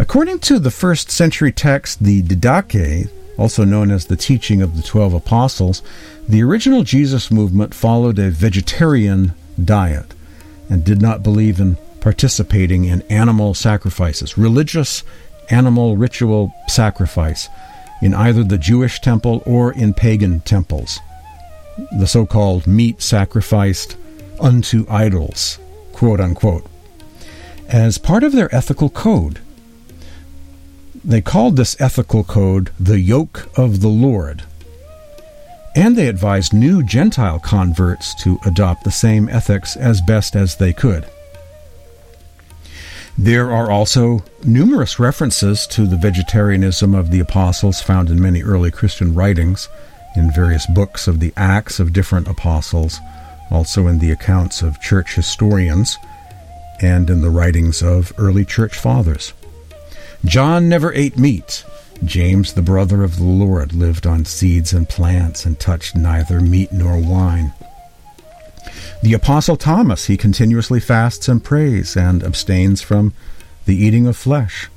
According 0.00 0.38
to 0.40 0.60
the 0.60 0.70
first 0.70 1.10
century 1.10 1.50
text, 1.50 2.04
the 2.04 2.22
Didache, 2.22 3.10
also 3.36 3.64
known 3.64 3.90
as 3.90 4.06
the 4.06 4.16
teaching 4.16 4.62
of 4.62 4.76
the 4.76 4.82
Twelve 4.82 5.12
Apostles, 5.12 5.82
the 6.28 6.40
original 6.40 6.84
Jesus 6.84 7.32
movement 7.32 7.74
followed 7.74 8.16
a 8.20 8.30
vegetarian 8.30 9.32
diet 9.62 10.14
and 10.70 10.84
did 10.84 11.02
not 11.02 11.24
believe 11.24 11.58
in 11.58 11.76
participating 12.00 12.84
in 12.84 13.02
animal 13.10 13.54
sacrifices, 13.54 14.38
religious 14.38 15.02
animal 15.50 15.96
ritual 15.96 16.54
sacrifice 16.68 17.48
in 18.00 18.14
either 18.14 18.44
the 18.44 18.58
Jewish 18.58 19.00
temple 19.00 19.42
or 19.46 19.72
in 19.72 19.94
pagan 19.94 20.40
temples. 20.40 21.00
The 21.98 22.06
so 22.06 22.24
called 22.24 22.68
meat 22.68 23.02
sacrificed 23.02 23.96
unto 24.38 24.86
idols, 24.88 25.58
quote 25.92 26.20
unquote. 26.20 26.66
As 27.68 27.98
part 27.98 28.22
of 28.22 28.30
their 28.30 28.54
ethical 28.54 28.90
code, 28.90 29.40
They 31.04 31.20
called 31.20 31.56
this 31.56 31.80
ethical 31.80 32.24
code 32.24 32.70
the 32.78 33.00
yoke 33.00 33.48
of 33.56 33.80
the 33.80 33.88
Lord. 33.88 34.42
And 35.76 35.96
they 35.96 36.08
advised 36.08 36.52
new 36.52 36.82
Gentile 36.82 37.38
converts 37.38 38.14
to 38.22 38.38
adopt 38.44 38.84
the 38.84 38.90
same 38.90 39.28
ethics 39.28 39.76
as 39.76 40.00
best 40.00 40.34
as 40.34 40.56
they 40.56 40.72
could. 40.72 41.06
There 43.16 43.50
are 43.50 43.70
also 43.70 44.24
numerous 44.44 44.98
references 44.98 45.66
to 45.68 45.86
the 45.86 45.96
vegetarianism 45.96 46.94
of 46.94 47.10
the 47.10 47.20
apostles 47.20 47.80
found 47.80 48.10
in 48.10 48.22
many 48.22 48.42
early 48.42 48.70
Christian 48.70 49.14
writings, 49.14 49.68
in 50.16 50.30
various 50.32 50.66
books 50.66 51.08
of 51.08 51.20
the 51.20 51.32
Acts 51.36 51.80
of 51.80 51.92
different 51.92 52.28
apostles, 52.28 53.00
also 53.50 53.86
in 53.86 53.98
the 53.98 54.10
accounts 54.10 54.62
of 54.62 54.80
church 54.80 55.14
historians, 55.14 55.96
and 56.80 57.10
in 57.10 57.20
the 57.20 57.30
writings 57.30 57.82
of 57.82 58.12
early 58.18 58.44
church 58.44 58.78
fathers. 58.78 59.32
John 60.24 60.68
never 60.68 60.92
ate 60.92 61.16
meat. 61.16 61.64
James, 62.04 62.52
the 62.52 62.62
brother 62.62 63.02
of 63.02 63.16
the 63.16 63.24
Lord, 63.24 63.72
lived 63.72 64.06
on 64.06 64.24
seeds 64.24 64.72
and 64.72 64.88
plants 64.88 65.44
and 65.44 65.58
touched 65.58 65.96
neither 65.96 66.40
meat 66.40 66.72
nor 66.72 66.98
wine. 66.98 67.52
The 69.02 69.14
Apostle 69.14 69.56
Thomas, 69.56 70.06
he 70.06 70.16
continuously 70.16 70.80
fasts 70.80 71.28
and 71.28 71.42
prays 71.42 71.96
and 71.96 72.22
abstains 72.22 72.82
from 72.82 73.12
the 73.64 73.76
eating 73.76 74.06
of 74.06 74.16
flesh. 74.16 74.68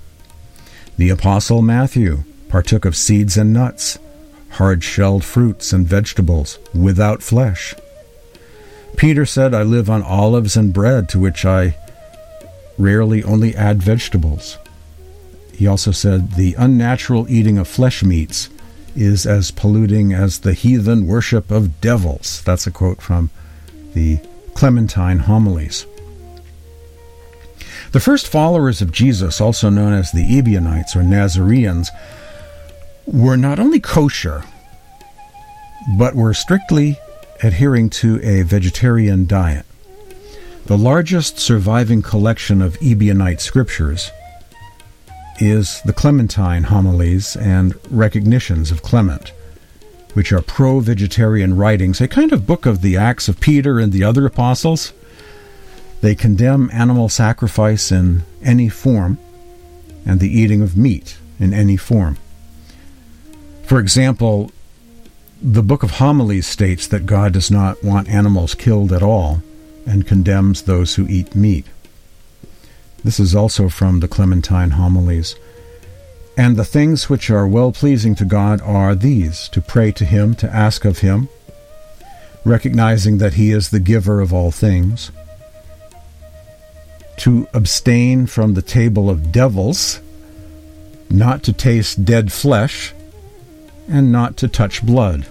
The 0.97 1.09
Apostle 1.09 1.61
Matthew 1.61 2.23
partook 2.49 2.85
of 2.85 2.95
seeds 2.95 3.37
and 3.37 3.53
nuts, 3.53 3.97
hard 4.51 4.83
shelled 4.83 5.23
fruits 5.23 5.73
and 5.73 5.87
vegetables, 5.87 6.59
without 6.73 7.23
flesh. 7.23 7.73
Peter 8.97 9.25
said, 9.25 9.53
I 9.53 9.63
live 9.63 9.89
on 9.89 10.03
olives 10.03 10.57
and 10.57 10.73
bread, 10.73 11.09
to 11.09 11.19
which 11.19 11.45
I 11.45 11.75
rarely 12.77 13.23
only 13.23 13.55
add 13.55 13.81
vegetables. 13.81 14.57
He 15.53 15.67
also 15.67 15.91
said, 15.91 16.33
The 16.33 16.55
unnatural 16.57 17.29
eating 17.29 17.57
of 17.57 17.67
flesh 17.67 18.03
meats 18.03 18.49
is 18.95 19.25
as 19.25 19.51
polluting 19.51 20.13
as 20.13 20.39
the 20.39 20.53
heathen 20.53 21.07
worship 21.07 21.51
of 21.51 21.79
devils. 21.81 22.41
That's 22.43 22.67
a 22.67 22.71
quote 22.71 23.01
from 23.01 23.29
the 23.93 24.19
Clementine 24.53 25.19
Homilies. 25.19 25.85
The 27.91 27.99
first 27.99 28.27
followers 28.27 28.81
of 28.81 28.91
Jesus, 28.91 29.41
also 29.41 29.69
known 29.69 29.93
as 29.93 30.11
the 30.11 30.37
Ebionites 30.37 30.95
or 30.95 31.03
Nazareans, 31.03 31.89
were 33.05 33.37
not 33.37 33.59
only 33.59 33.79
kosher, 33.79 34.43
but 35.97 36.15
were 36.15 36.33
strictly 36.33 36.97
adhering 37.43 37.89
to 37.89 38.21
a 38.23 38.43
vegetarian 38.43 39.25
diet. 39.25 39.65
The 40.67 40.77
largest 40.77 41.39
surviving 41.39 42.01
collection 42.01 42.61
of 42.61 42.79
Ebionite 42.79 43.41
scriptures 43.41 44.11
is 45.41 45.81
the 45.85 45.93
Clementine 45.93 46.63
homilies 46.63 47.35
and 47.35 47.73
recognitions 47.89 48.69
of 48.69 48.83
Clement, 48.83 49.33
which 50.13 50.31
are 50.31 50.41
pro 50.41 50.79
vegetarian 50.79 51.57
writings, 51.57 51.99
a 51.99 52.07
kind 52.07 52.31
of 52.31 52.45
book 52.45 52.67
of 52.67 52.81
the 52.81 52.95
Acts 52.95 53.27
of 53.27 53.39
Peter 53.39 53.79
and 53.79 53.91
the 53.91 54.03
other 54.03 54.25
apostles. 54.25 54.93
They 56.01 56.13
condemn 56.13 56.69
animal 56.71 57.09
sacrifice 57.09 57.91
in 57.91 58.23
any 58.43 58.69
form 58.69 59.17
and 60.05 60.19
the 60.19 60.29
eating 60.29 60.61
of 60.61 60.77
meat 60.77 61.17
in 61.39 61.53
any 61.53 61.77
form. 61.77 62.17
For 63.63 63.79
example, 63.79 64.51
the 65.41 65.63
Book 65.63 65.81
of 65.81 65.91
Homilies 65.91 66.45
states 66.45 66.85
that 66.87 67.07
God 67.07 67.33
does 67.33 67.49
not 67.49 67.83
want 67.83 68.09
animals 68.09 68.53
killed 68.53 68.93
at 68.93 69.01
all 69.01 69.41
and 69.87 70.05
condemns 70.05 70.61
those 70.61 70.95
who 70.95 71.07
eat 71.07 71.35
meat. 71.35 71.65
This 73.03 73.19
is 73.19 73.33
also 73.35 73.67
from 73.67 73.99
the 73.99 74.07
Clementine 74.07 74.71
Homilies. 74.71 75.35
And 76.37 76.55
the 76.55 76.65
things 76.65 77.09
which 77.09 77.29
are 77.29 77.47
well 77.47 77.71
pleasing 77.71 78.15
to 78.15 78.25
God 78.25 78.61
are 78.61 78.95
these 78.95 79.49
to 79.49 79.61
pray 79.61 79.91
to 79.93 80.05
Him, 80.05 80.35
to 80.35 80.49
ask 80.53 80.85
of 80.85 80.99
Him, 80.99 81.29
recognizing 82.45 83.17
that 83.17 83.33
He 83.33 83.51
is 83.51 83.69
the 83.69 83.79
giver 83.79 84.21
of 84.21 84.33
all 84.33 84.51
things, 84.51 85.11
to 87.17 87.47
abstain 87.53 88.27
from 88.27 88.53
the 88.53 88.61
table 88.61 89.09
of 89.09 89.31
devils, 89.31 89.99
not 91.09 91.43
to 91.43 91.53
taste 91.53 92.05
dead 92.05 92.31
flesh, 92.31 92.93
and 93.87 94.11
not 94.11 94.37
to 94.37 94.47
touch 94.47 94.85
blood. 94.85 95.27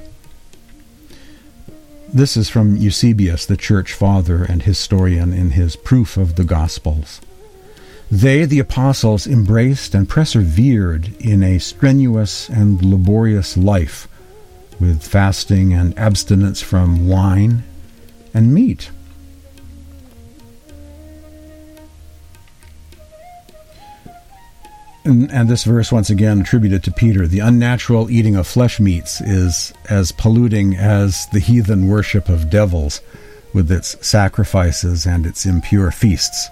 This 2.12 2.36
is 2.36 2.48
from 2.48 2.76
Eusebius, 2.76 3.46
the 3.46 3.56
church 3.56 3.92
father 3.92 4.44
and 4.44 4.62
historian, 4.62 5.32
in 5.32 5.52
his 5.52 5.76
Proof 5.76 6.16
of 6.16 6.34
the 6.34 6.44
Gospels. 6.44 7.20
They, 8.10 8.44
the 8.44 8.58
apostles, 8.58 9.26
embraced 9.26 9.94
and 9.94 10.08
persevered 10.08 11.14
in 11.20 11.44
a 11.44 11.58
strenuous 11.58 12.48
and 12.48 12.82
laborious 12.82 13.56
life 13.56 14.08
with 14.80 15.02
fasting 15.02 15.72
and 15.72 15.96
abstinence 15.96 16.60
from 16.60 17.06
wine 17.06 17.62
and 18.34 18.52
meat. 18.52 18.90
And, 25.04 25.30
and, 25.32 25.48
this 25.48 25.64
verse, 25.64 25.90
once 25.90 26.10
again, 26.10 26.40
attributed 26.40 26.82
to 26.84 26.92
Peter 26.92 27.26
the 27.26 27.38
unnatural 27.38 28.10
eating 28.10 28.36
of 28.36 28.46
flesh 28.46 28.78
meats 28.80 29.20
is 29.20 29.72
as 29.88 30.12
polluting 30.12 30.76
as 30.76 31.26
the 31.32 31.38
heathen 31.38 31.88
worship 31.88 32.28
of 32.28 32.50
devils 32.50 33.00
with 33.54 33.70
its 33.70 33.96
sacrifices 34.06 35.06
and 35.06 35.26
its 35.26 35.46
impure 35.46 35.90
feasts. 35.90 36.48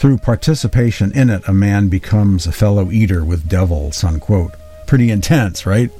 Through 0.00 0.16
participation 0.16 1.12
in 1.12 1.28
it, 1.28 1.46
a 1.46 1.52
man 1.52 1.88
becomes 1.88 2.46
a 2.46 2.52
fellow 2.52 2.90
eater 2.90 3.22
with 3.22 3.50
devils. 3.50 4.02
Unquote. 4.02 4.54
Pretty 4.86 5.10
intense, 5.10 5.66
right? 5.66 5.90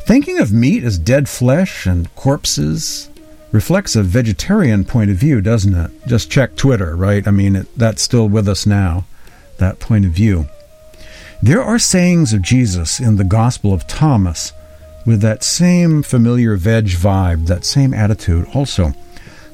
Thinking 0.00 0.40
of 0.40 0.52
meat 0.52 0.82
as 0.82 0.98
dead 0.98 1.28
flesh 1.28 1.86
and 1.86 2.12
corpses 2.16 3.08
reflects 3.52 3.94
a 3.94 4.02
vegetarian 4.02 4.84
point 4.84 5.12
of 5.12 5.16
view, 5.16 5.40
doesn't 5.40 5.72
it? 5.72 5.92
Just 6.08 6.32
check 6.32 6.56
Twitter, 6.56 6.96
right? 6.96 7.24
I 7.28 7.30
mean, 7.30 7.54
it, 7.54 7.68
that's 7.78 8.02
still 8.02 8.28
with 8.28 8.48
us 8.48 8.66
now 8.66 9.04
that 9.58 9.78
point 9.78 10.04
of 10.04 10.10
view. 10.10 10.48
There 11.40 11.62
are 11.62 11.78
sayings 11.78 12.32
of 12.32 12.42
Jesus 12.42 12.98
in 12.98 13.18
the 13.18 13.22
Gospel 13.22 13.72
of 13.72 13.86
Thomas 13.86 14.52
with 15.06 15.20
that 15.20 15.44
same 15.44 16.02
familiar 16.02 16.56
veg 16.56 16.86
vibe, 16.86 17.46
that 17.46 17.64
same 17.64 17.94
attitude 17.94 18.48
also, 18.52 18.94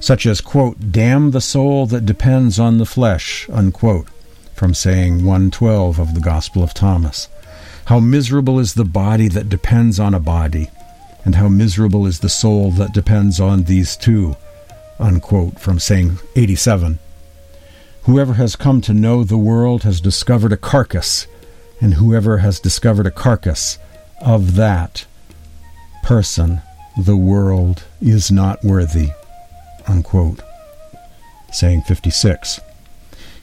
such 0.01 0.27
as, 0.27 0.41
quote, 0.41 0.91
damn 0.91 1.31
the 1.31 1.41
soul 1.41 1.87
that 1.87 2.07
depends 2.07 2.59
on 2.59 2.79
the 2.79 2.87
flesh, 2.87 3.49
unquote, 3.53 4.09
from 4.55 4.75
saying 4.75 5.25
112 5.25 5.99
of 6.01 6.15
the 6.15 6.21
Gospel 6.21 6.63
of 6.63 6.75
Thomas. 6.75 7.29
How 7.85 8.01
miserable 8.01 8.59
is 8.59 8.75
the 8.75 8.85
body 8.85 9.29
that 9.29 9.49
depends 9.49 10.01
on 10.01 10.15
a 10.15 10.21
body, 10.21 10.71
and 11.25 11.35
how 11.35 11.49
miserable 11.49 12.07
is 12.07 12.21
the 12.21 12.29
soul 12.29 12.71
that 12.73 12.95
depends 12.95 13.39
on 13.39 13.65
these 13.65 13.97
two, 13.97 14.37
unquote, 14.99 15.61
from 15.61 15.79
saying 15.79 16.19
87. 16.35 16.99
Whoever 18.05 18.35
has 18.35 18.57
come 18.57 18.81
to 18.83 18.95
know 18.95 19.23
the 19.23 19.37
world 19.37 19.83
has 19.83 20.01
discovered 20.01 20.53
a 20.53 20.57
carcass, 20.57 21.27
and 21.81 21.95
whoever 21.95 22.39
has 22.39 22.59
discovered 22.59 23.07
a 23.07 23.11
carcass, 23.11 23.79
of 24.23 24.57
that 24.57 25.07
person 26.03 26.61
the 26.97 27.17
world 27.17 27.85
is 28.01 28.31
not 28.31 28.63
worthy. 28.65 29.11
Unquote. 29.87 30.43
Saying 31.53 31.83
56. 31.83 32.61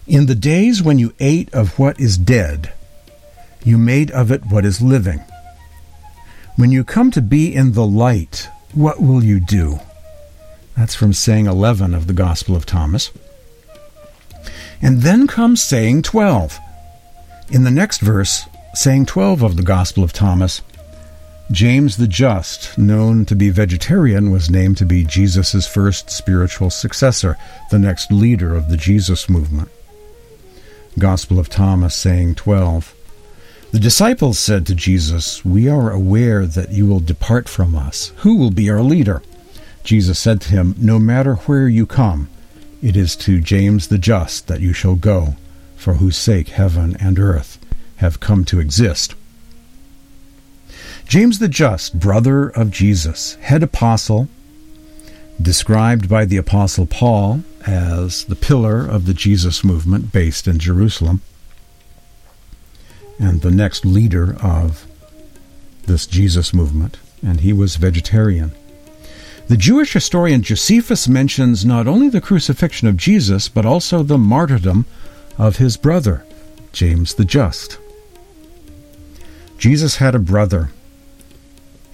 In 0.07 0.25
the 0.25 0.35
days 0.35 0.81
when 0.81 0.99
you 0.99 1.13
ate 1.19 1.53
of 1.53 1.77
what 1.77 1.99
is 1.99 2.17
dead, 2.17 2.71
you 3.63 3.77
made 3.77 4.11
of 4.11 4.31
it 4.31 4.45
what 4.45 4.63
is 4.63 4.81
living. 4.81 5.23
When 6.55 6.71
you 6.71 6.83
come 6.83 7.11
to 7.11 7.21
be 7.21 7.53
in 7.53 7.73
the 7.73 7.85
light, 7.85 8.49
what 8.73 9.01
will 9.01 9.23
you 9.23 9.39
do? 9.39 9.79
That's 10.77 10.95
from 10.95 11.11
saying 11.11 11.47
11 11.47 11.93
of 11.93 12.07
the 12.07 12.13
Gospel 12.13 12.55
of 12.55 12.65
Thomas. 12.65 13.11
And 14.81 15.01
then 15.01 15.27
comes 15.27 15.61
saying 15.61 16.03
12. 16.03 16.57
In 17.49 17.63
the 17.63 17.71
next 17.71 17.99
verse, 17.99 18.45
saying 18.73 19.07
12 19.07 19.41
of 19.41 19.57
the 19.57 19.63
Gospel 19.63 20.03
of 20.03 20.13
Thomas, 20.13 20.61
James 21.51 21.95
the 21.95 22.07
Just, 22.07 22.77
known 22.77 23.23
to 23.25 23.33
be 23.33 23.49
vegetarian, 23.49 24.31
was 24.31 24.49
named 24.49 24.77
to 24.77 24.85
be 24.85 25.05
Jesus' 25.05 25.65
first 25.65 26.09
spiritual 26.09 26.69
successor, 26.69 27.37
the 27.71 27.79
next 27.79 28.11
leader 28.11 28.53
of 28.53 28.67
the 28.67 28.75
Jesus 28.75 29.29
movement. 29.29 29.69
Gospel 30.99 31.39
of 31.39 31.47
Thomas, 31.47 31.95
saying 31.95 32.35
12. 32.35 32.93
The 33.71 33.79
disciples 33.79 34.37
said 34.37 34.65
to 34.65 34.75
Jesus, 34.75 35.45
We 35.45 35.69
are 35.69 35.89
aware 35.89 36.45
that 36.45 36.71
you 36.71 36.85
will 36.85 36.99
depart 36.99 37.47
from 37.47 37.75
us. 37.75 38.11
Who 38.17 38.35
will 38.35 38.51
be 38.51 38.69
our 38.69 38.81
leader? 38.81 39.21
Jesus 39.85 40.19
said 40.19 40.41
to 40.41 40.49
him, 40.49 40.75
No 40.77 40.99
matter 40.99 41.35
where 41.35 41.69
you 41.69 41.85
come, 41.85 42.27
it 42.81 42.97
is 42.97 43.15
to 43.17 43.39
James 43.39 43.87
the 43.87 43.97
Just 43.97 44.47
that 44.47 44.59
you 44.59 44.73
shall 44.73 44.95
go, 44.95 45.37
for 45.77 45.93
whose 45.93 46.17
sake 46.17 46.49
heaven 46.49 46.97
and 46.99 47.17
earth 47.17 47.57
have 47.97 48.19
come 48.19 48.43
to 48.45 48.59
exist. 48.59 49.15
James 51.07 51.39
the 51.39 51.47
Just, 51.47 51.99
brother 51.99 52.49
of 52.49 52.69
Jesus, 52.69 53.35
head 53.35 53.63
apostle, 53.63 54.27
described 55.41 56.09
by 56.09 56.25
the 56.25 56.37
Apostle 56.37 56.85
Paul 56.85 57.43
as 57.65 58.25
the 58.25 58.35
pillar 58.35 58.85
of 58.85 59.05
the 59.05 59.13
Jesus 59.13 59.63
movement 59.63 60.11
based 60.11 60.47
in 60.47 60.59
Jerusalem. 60.59 61.21
and 63.19 63.41
the 63.41 63.49
next 63.49 63.83
leader 63.83 64.37
of 64.43 64.85
this 65.87 66.05
Jesus 66.05 66.53
movement, 66.53 66.97
and 67.25 67.39
he 67.41 67.51
was 67.51 67.77
vegetarian. 67.77 68.51
The 69.47 69.57
Jewish 69.57 69.93
historian 69.93 70.43
Josephus 70.43 71.07
mentions 71.07 71.65
not 71.65 71.87
only 71.87 72.09
the 72.09 72.21
crucifixion 72.21 72.87
of 72.87 72.95
Jesus, 72.95 73.49
but 73.49 73.65
also 73.65 74.03
the 74.03 74.19
martyrdom 74.19 74.85
of 75.35 75.55
his 75.57 75.77
brother, 75.77 76.25
James 76.73 77.15
the 77.15 77.25
Just. 77.25 77.79
Jesus 79.57 79.95
had 79.95 80.13
a 80.13 80.19
brother. 80.19 80.69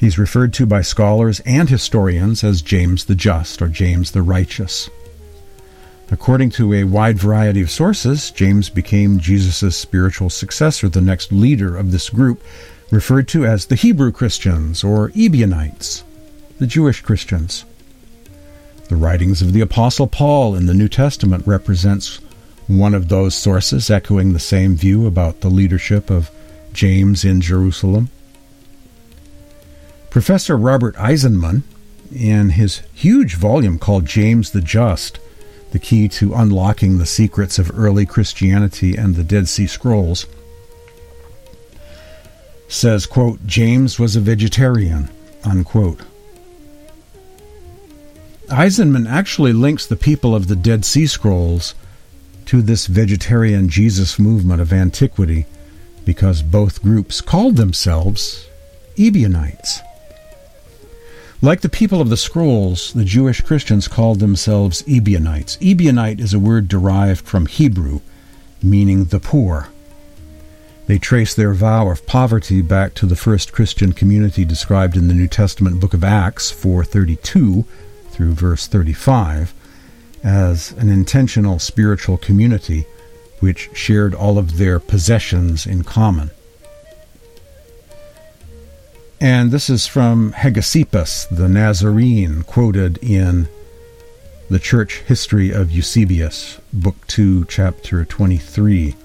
He's 0.04 0.18
referred 0.18 0.52
to 0.56 0.66
by 0.66 0.82
scholars 0.82 1.40
and 1.46 1.70
historians 1.70 2.44
as 2.44 2.62
James 2.62 3.06
the 3.06 3.16
Just 3.16 3.62
or 3.62 3.70
James 3.70 4.12
the 4.12 4.22
Righteous. 4.22 4.90
According 6.12 6.50
to 6.50 6.74
a 6.74 6.84
wide 6.84 7.18
variety 7.18 7.62
of 7.62 7.72
sources, 7.72 8.30
James 8.30 8.70
became 8.70 9.22
Jesus' 9.22 9.78
spiritual 9.78 10.30
successor, 10.30 10.90
the 10.90 11.00
next 11.00 11.32
leader 11.32 11.78
of 11.78 11.94
this 11.94 12.10
group, 12.10 12.44
referred 12.92 13.30
to 13.30 13.46
as 13.46 13.68
the 13.68 13.78
Hebrew 13.78 14.12
Christians 14.12 14.84
or 14.84 15.10
Ebionites, 15.16 16.04
the 16.60 16.68
Jewish 16.68 17.00
Christians. 17.00 17.64
The 18.90 18.98
writings 18.98 19.42
of 19.42 19.54
the 19.54 19.62
Apostle 19.62 20.08
Paul 20.08 20.54
in 20.54 20.66
the 20.66 20.74
New 20.74 20.90
Testament 20.90 21.48
represents 21.48 22.20
one 22.68 22.94
of 22.94 23.08
those 23.08 23.36
sources, 23.36 23.90
echoing 23.90 24.34
the 24.34 24.38
same 24.40 24.76
view 24.76 25.08
about 25.08 25.40
the 25.40 25.50
leadership 25.50 26.10
of 26.10 26.30
James 26.74 27.24
in 27.24 27.40
Jerusalem. 27.40 28.10
Professor 30.14 30.56
Robert 30.56 30.96
Eisenman, 30.98 31.64
in 32.14 32.52
his 32.52 32.84
huge 32.94 33.34
volume 33.34 33.80
called 33.80 34.06
James 34.06 34.52
the 34.52 34.62
Just, 34.62 35.18
the 35.72 35.80
key 35.80 36.08
to 36.10 36.36
unlocking 36.36 37.00
the 37.00 37.06
secrets 37.08 37.58
of 37.58 37.76
early 37.76 38.06
Christianity 38.06 38.96
and 38.96 39.16
the 39.16 39.24
Dead 39.24 39.50
Sea 39.50 39.66
Scrolls, 39.66 40.28
says, 42.68 43.08
quote, 43.08 43.44
James 43.48 43.98
was 43.98 44.16
a 44.16 44.20
vegetarian, 44.22 45.10
unquote. 45.44 46.02
Eisenman 48.50 49.10
actually 49.10 49.52
links 49.52 49.88
the 49.88 49.96
people 49.96 50.36
of 50.36 50.48
the 50.48 50.56
Dead 50.56 50.86
Sea 50.86 51.08
Scrolls 51.08 51.74
to 52.46 52.62
this 52.62 52.86
vegetarian 52.86 53.68
Jesus 53.68 54.20
movement 54.20 54.62
of 54.62 54.72
antiquity 54.72 55.48
because 56.06 56.44
both 56.44 56.84
groups 56.84 57.20
called 57.20 57.56
themselves 57.56 58.48
Ebionites. 58.96 59.82
Like 61.44 61.60
the 61.60 61.68
people 61.68 62.00
of 62.00 62.08
the 62.08 62.16
scrolls, 62.16 62.94
the 62.94 63.04
Jewish 63.04 63.42
Christians 63.42 63.90
called 63.90 64.22
themselves 64.22 64.82
Ebionites. 64.88 65.58
Ebionite 65.58 66.22
is 66.22 66.34
a 66.34 66.40
word 66.40 66.70
derived 66.70 67.28
from 67.28 67.48
Hebrew, 67.48 68.00
meaning 68.62 69.04
the 69.04 69.20
poor. 69.20 69.68
They 70.88 70.98
trace 70.98 71.34
their 71.34 71.54
vow 71.54 71.90
of 71.90 72.06
poverty 72.06 72.62
back 72.62 72.94
to 72.94 73.06
the 73.06 73.18
first 73.18 73.52
Christian 73.52 73.92
community 73.92 74.46
described 74.46 74.96
in 74.96 75.10
the 75.10 75.14
New 75.14 75.28
Testament 75.28 75.82
book 75.82 75.94
of 75.94 76.02
Acts 76.02 76.50
4:32 76.50 77.66
through 78.10 78.36
verse 78.36 78.66
35 78.66 79.54
as 80.24 80.72
an 80.78 80.88
intentional 80.88 81.60
spiritual 81.60 82.18
community 82.18 82.86
which 83.42 83.70
shared 83.74 84.16
all 84.16 84.38
of 84.38 84.56
their 84.56 84.80
possessions 84.80 85.66
in 85.66 85.84
common. 85.84 86.32
And 89.24 89.52
this 89.52 89.70
is 89.70 89.88
from 89.88 90.34
Hegesippus, 90.34 91.28
the 91.30 91.48
Nazarene, 91.48 92.44
quoted 92.44 92.98
in 92.98 93.48
the 94.50 94.60
Church 94.60 94.96
History 95.08 95.50
of 95.50 95.72
Eusebius, 95.72 96.60
Book 96.74 97.08
2, 97.08 97.46
Chapter 97.46 98.04
23. 98.04 98.96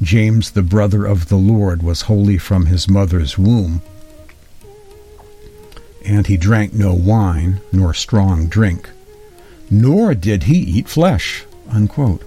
James, 0.00 0.52
the 0.52 0.62
brother 0.62 1.04
of 1.04 1.28
the 1.28 1.36
Lord, 1.36 1.82
was 1.82 2.00
holy 2.08 2.38
from 2.38 2.64
his 2.64 2.88
mother's 2.88 3.36
womb. 3.36 3.82
And 6.02 6.28
he 6.28 6.38
drank 6.38 6.72
no 6.72 6.94
wine, 6.94 7.60
nor 7.70 7.92
strong 7.92 8.46
drink, 8.46 8.88
nor 9.70 10.14
did 10.14 10.44
he 10.44 10.56
eat 10.56 10.88
flesh. 10.88 11.44
Unquote. 11.70 12.22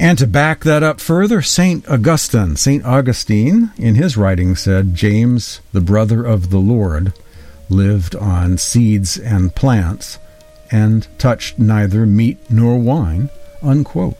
And 0.00 0.16
to 0.18 0.28
back 0.28 0.62
that 0.62 0.84
up 0.84 1.00
further, 1.00 1.42
St. 1.42 1.86
Augustine, 1.88 2.54
St. 2.54 2.84
Augustine, 2.84 3.72
in 3.76 3.96
his 3.96 4.16
writing 4.16 4.54
said, 4.54 4.94
James, 4.94 5.60
the 5.72 5.80
brother 5.80 6.24
of 6.24 6.50
the 6.50 6.60
Lord, 6.60 7.12
lived 7.68 8.14
on 8.14 8.58
seeds 8.58 9.18
and 9.18 9.56
plants, 9.56 10.20
and 10.70 11.08
touched 11.18 11.58
neither 11.58 12.06
meat 12.06 12.38
nor 12.48 12.78
wine. 12.78 13.28
Unquote. 13.60 14.16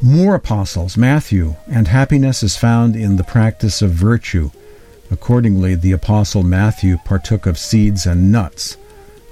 More 0.00 0.36
apostles, 0.36 0.96
Matthew, 0.96 1.56
and 1.66 1.88
happiness 1.88 2.44
is 2.44 2.56
found 2.56 2.94
in 2.94 3.16
the 3.16 3.24
practice 3.24 3.82
of 3.82 3.90
virtue. 3.90 4.52
Accordingly, 5.10 5.74
the 5.74 5.90
apostle 5.90 6.44
Matthew 6.44 6.98
partook 7.04 7.46
of 7.46 7.58
seeds 7.58 8.06
and 8.06 8.30
nuts, 8.30 8.76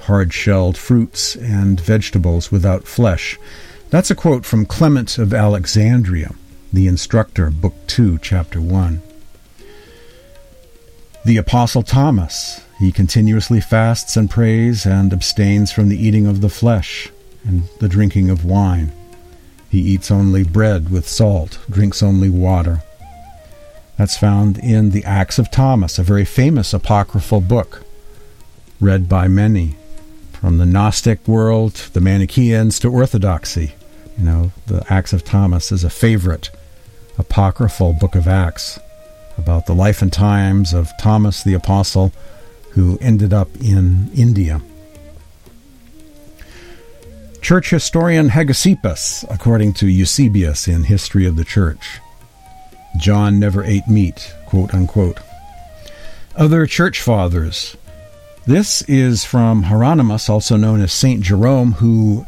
hard 0.01 0.35
shelled 0.35 0.77
fruits 0.77 1.37
and 1.37 1.81
vegetables 1.81 2.51
without 2.51 2.89
flesh 2.89 3.39
that's 3.91 4.11
a 4.11 4.15
quote 4.15 4.45
from 4.45 4.67
Clement 4.67 5.19
of 5.19 5.33
Alexandria, 5.33 6.33
the 6.73 6.87
instructor, 6.87 7.51
Book 7.51 7.75
2, 7.87 8.19
Chapter 8.19 8.61
1. 8.61 9.03
The 11.25 11.37
Apostle 11.37 11.83
Thomas, 11.83 12.61
he 12.79 12.93
continuously 12.93 13.61
fasts 13.61 14.17
and 14.17 14.31
prays 14.31 14.85
and 14.85 15.13
abstains 15.13 15.73
from 15.73 15.89
the 15.89 15.97
eating 15.97 16.27
of 16.27 16.41
the 16.41 16.49
flesh 16.49 17.11
and 17.45 17.65
the 17.81 17.89
drinking 17.89 18.31
of 18.31 18.45
wine. 18.45 18.93
He 19.71 19.81
eats 19.81 20.11
only 20.11 20.45
bread 20.45 20.91
with 20.91 21.09
salt, 21.09 21.59
drinks 21.71 22.03
only 22.03 22.31
water. 22.31 22.83
That's 23.97 24.19
found 24.19 24.59
in 24.59 24.91
the 24.91 25.05
Acts 25.05 25.39
of 25.39 25.51
Thomas, 25.51 25.99
a 25.99 26.03
very 26.03 26.25
famous 26.25 26.75
apocryphal 26.75 27.41
book, 27.41 27.85
read 28.81 29.09
by 29.09 29.29
many, 29.29 29.77
from 30.45 30.59
the 30.59 30.67
Gnostic 30.67 31.27
world, 31.27 31.73
the 31.95 32.03
Manichaeans, 32.03 32.79
to 32.81 32.89
Orthodoxy. 32.89 33.73
You 34.19 34.25
know, 34.25 34.53
the 34.67 34.85
Acts 34.91 35.15
of 35.15 35.25
Thomas 35.25 35.73
is 35.73 35.85
a 35.85 35.89
favorite 35.89 36.51
apocryphal 37.17 37.95
book 37.95 38.15
of 38.15 38.29
Acts 38.29 38.79
about 39.39 39.65
the 39.65 39.75
life 39.75 40.03
and 40.03 40.13
times 40.13 40.75
of 40.75 40.93
Thomas 41.01 41.43
the 41.43 41.55
Apostle 41.55 42.13
who 42.73 42.99
ended 43.01 43.33
up 43.33 43.49
in 43.57 44.11
India. 44.15 44.61
Church 47.41 47.71
historian 47.71 48.29
Hegesippus, 48.29 49.25
according 49.31 49.73
to 49.73 49.89
Eusebius 49.89 50.69
in 50.69 50.85
History 50.85 51.25
of 51.25 51.37
the 51.37 51.45
Church. 51.47 52.01
John 52.99 53.39
never 53.41 53.65
ate 53.65 53.89
meat, 53.89 54.35
quote 54.45 54.75
unquote. 54.75 55.21
Other 56.37 56.67
church 56.67 57.01
fathers. 57.01 57.79
This 58.47 58.83
is 58.83 59.25
from 59.25 59.63
Hieronymus, 59.65 60.29
also 60.29 60.59
known 60.59 60.83
as 60.83 60.93
Saint 60.93 61.23
Jerome, 61.23 61.73
who 61.73 62.27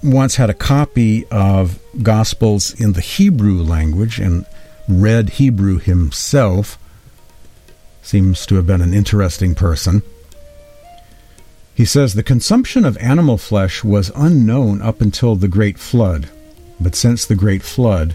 once 0.00 0.36
had 0.36 0.48
a 0.48 0.54
copy 0.54 1.26
of 1.26 1.80
Gospels 2.02 2.78
in 2.80 2.92
the 2.92 3.00
Hebrew 3.00 3.60
language 3.60 4.20
and 4.20 4.46
read 4.88 5.30
Hebrew 5.30 5.78
himself. 5.80 6.78
Seems 8.00 8.46
to 8.46 8.54
have 8.54 8.66
been 8.68 8.80
an 8.80 8.94
interesting 8.94 9.56
person. 9.56 10.02
He 11.74 11.84
says 11.84 12.14
the 12.14 12.22
consumption 12.22 12.84
of 12.84 12.96
animal 12.98 13.36
flesh 13.36 13.82
was 13.82 14.12
unknown 14.14 14.80
up 14.82 15.00
until 15.00 15.34
the 15.34 15.48
Great 15.48 15.78
Flood, 15.78 16.28
but 16.78 16.94
since 16.94 17.24
the 17.24 17.34
Great 17.34 17.64
Flood, 17.64 18.14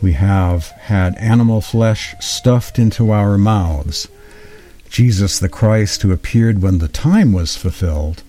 we 0.00 0.12
have 0.12 0.68
had 0.68 1.16
animal 1.16 1.60
flesh 1.60 2.14
stuffed 2.20 2.78
into 2.78 3.10
our 3.10 3.36
mouths. 3.36 4.06
Jesus 4.90 5.38
the 5.38 5.48
Christ, 5.48 6.02
who 6.02 6.12
appeared 6.12 6.60
when 6.60 6.78
the 6.78 6.88
time 6.88 7.32
was 7.32 7.56
fulfilled, 7.56 8.24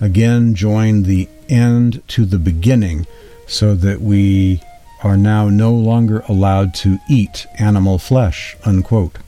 again 0.00 0.54
joined 0.54 1.06
the 1.06 1.28
end 1.48 2.02
to 2.08 2.24
the 2.24 2.38
beginning 2.38 3.06
so 3.46 3.74
that 3.76 4.00
we 4.00 4.60
are 5.04 5.16
now 5.16 5.48
no 5.48 5.72
longer 5.72 6.24
allowed 6.28 6.74
to 6.74 6.98
eat 7.08 7.46
animal 7.58 7.98
flesh. 7.98 8.56
Unquote. 8.64 9.18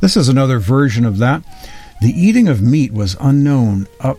This 0.00 0.16
is 0.16 0.28
another 0.28 0.58
version 0.58 1.06
of 1.06 1.18
that. 1.18 1.42
The 2.02 2.12
eating 2.12 2.48
of 2.48 2.60
meat 2.60 2.92
was 2.92 3.16
unknown 3.18 3.86
up 4.00 4.18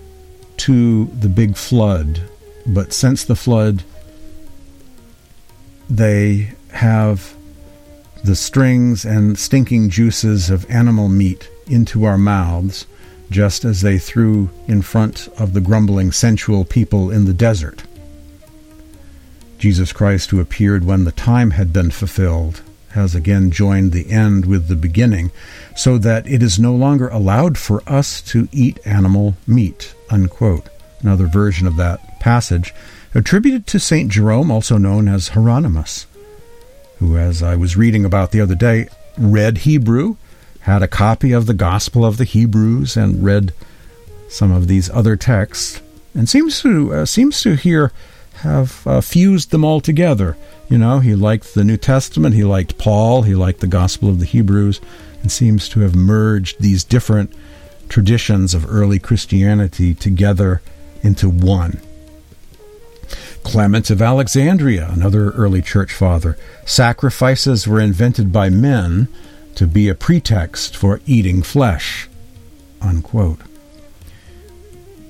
to 0.57 1.05
the 1.05 1.29
big 1.29 1.55
flood, 1.55 2.21
but 2.65 2.91
since 2.91 3.23
the 3.23 3.35
flood, 3.35 3.83
they 5.87 6.53
have 6.71 7.36
the 8.23 8.35
strings 8.35 9.05
and 9.05 9.37
stinking 9.37 9.89
juices 9.89 10.49
of 10.49 10.69
animal 10.69 11.09
meat 11.09 11.49
into 11.67 12.05
our 12.05 12.17
mouths 12.17 12.85
just 13.29 13.65
as 13.65 13.81
they 13.81 13.97
threw 13.97 14.49
in 14.67 14.81
front 14.81 15.27
of 15.37 15.53
the 15.53 15.61
grumbling 15.61 16.11
sensual 16.11 16.63
people 16.63 17.11
in 17.11 17.25
the 17.25 17.33
desert. 17.33 17.83
Jesus 19.57 19.91
Christ, 19.91 20.29
who 20.29 20.39
appeared 20.39 20.85
when 20.85 21.03
the 21.03 21.11
time 21.11 21.51
had 21.51 21.73
been 21.73 21.91
fulfilled, 21.91 22.61
has 22.91 23.13
again 23.13 23.51
joined 23.51 23.91
the 23.91 24.09
end 24.09 24.45
with 24.45 24.67
the 24.67 24.75
beginning, 24.75 25.31
so 25.75 25.97
that 25.97 26.27
it 26.27 26.41
is 26.41 26.57
no 26.57 26.73
longer 26.73 27.09
allowed 27.09 27.57
for 27.57 27.83
us 27.87 28.21
to 28.21 28.47
eat 28.51 28.79
animal 28.85 29.35
meat. 29.45 29.93
Unquote. 30.09 30.69
Another 31.01 31.27
version 31.27 31.67
of 31.67 31.75
that 31.77 32.19
passage, 32.19 32.73
attributed 33.13 33.67
to 33.67 33.79
St. 33.79 34.11
Jerome, 34.11 34.49
also 34.49 34.77
known 34.77 35.07
as 35.07 35.29
Hieronymus. 35.29 36.06
Who, 36.99 37.17
as 37.17 37.43
I 37.43 37.55
was 37.55 37.77
reading 37.77 38.05
about 38.05 38.31
the 38.31 38.41
other 38.41 38.55
day, 38.55 38.87
read 39.17 39.59
Hebrew, 39.59 40.15
had 40.61 40.83
a 40.83 40.87
copy 40.87 41.31
of 41.31 41.45
the 41.45 41.53
Gospel 41.53 42.05
of 42.05 42.17
the 42.17 42.23
Hebrews, 42.23 42.97
and 42.97 43.23
read 43.23 43.53
some 44.29 44.51
of 44.51 44.67
these 44.67 44.89
other 44.89 45.15
texts, 45.15 45.81
and 46.13 46.27
seems 46.27 46.61
to 46.61 46.93
uh, 46.93 47.05
seems 47.05 47.41
to 47.41 47.55
here 47.55 47.91
have 48.41 48.85
uh, 48.85 49.01
fused 49.01 49.51
them 49.51 49.63
all 49.63 49.81
together. 49.81 50.37
You 50.69 50.77
know, 50.77 50.99
he 50.99 51.15
liked 51.15 51.53
the 51.53 51.63
New 51.63 51.77
Testament, 51.77 52.35
he 52.35 52.43
liked 52.43 52.77
Paul, 52.77 53.21
he 53.21 53.35
liked 53.35 53.61
the 53.61 53.67
Gospel 53.67 54.09
of 54.09 54.19
the 54.19 54.25
Hebrews, 54.25 54.81
and 55.21 55.31
seems 55.31 55.69
to 55.69 55.79
have 55.81 55.95
merged 55.95 56.59
these 56.59 56.83
different 56.83 57.33
traditions 57.87 58.53
of 58.53 58.69
early 58.69 58.99
Christianity 58.99 59.93
together 59.93 60.61
into 61.01 61.29
one. 61.29 61.79
Clement 63.43 63.89
of 63.89 64.01
Alexandria, 64.01 64.89
another 64.91 65.31
early 65.31 65.61
church 65.61 65.93
father, 65.93 66.37
sacrifices 66.65 67.67
were 67.67 67.79
invented 67.79 68.31
by 68.31 68.49
men 68.49 69.07
to 69.55 69.65
be 69.65 69.89
a 69.89 69.95
pretext 69.95 70.75
for 70.75 71.01
eating 71.05 71.41
flesh. 71.41 72.09
Unquote. 72.81 73.39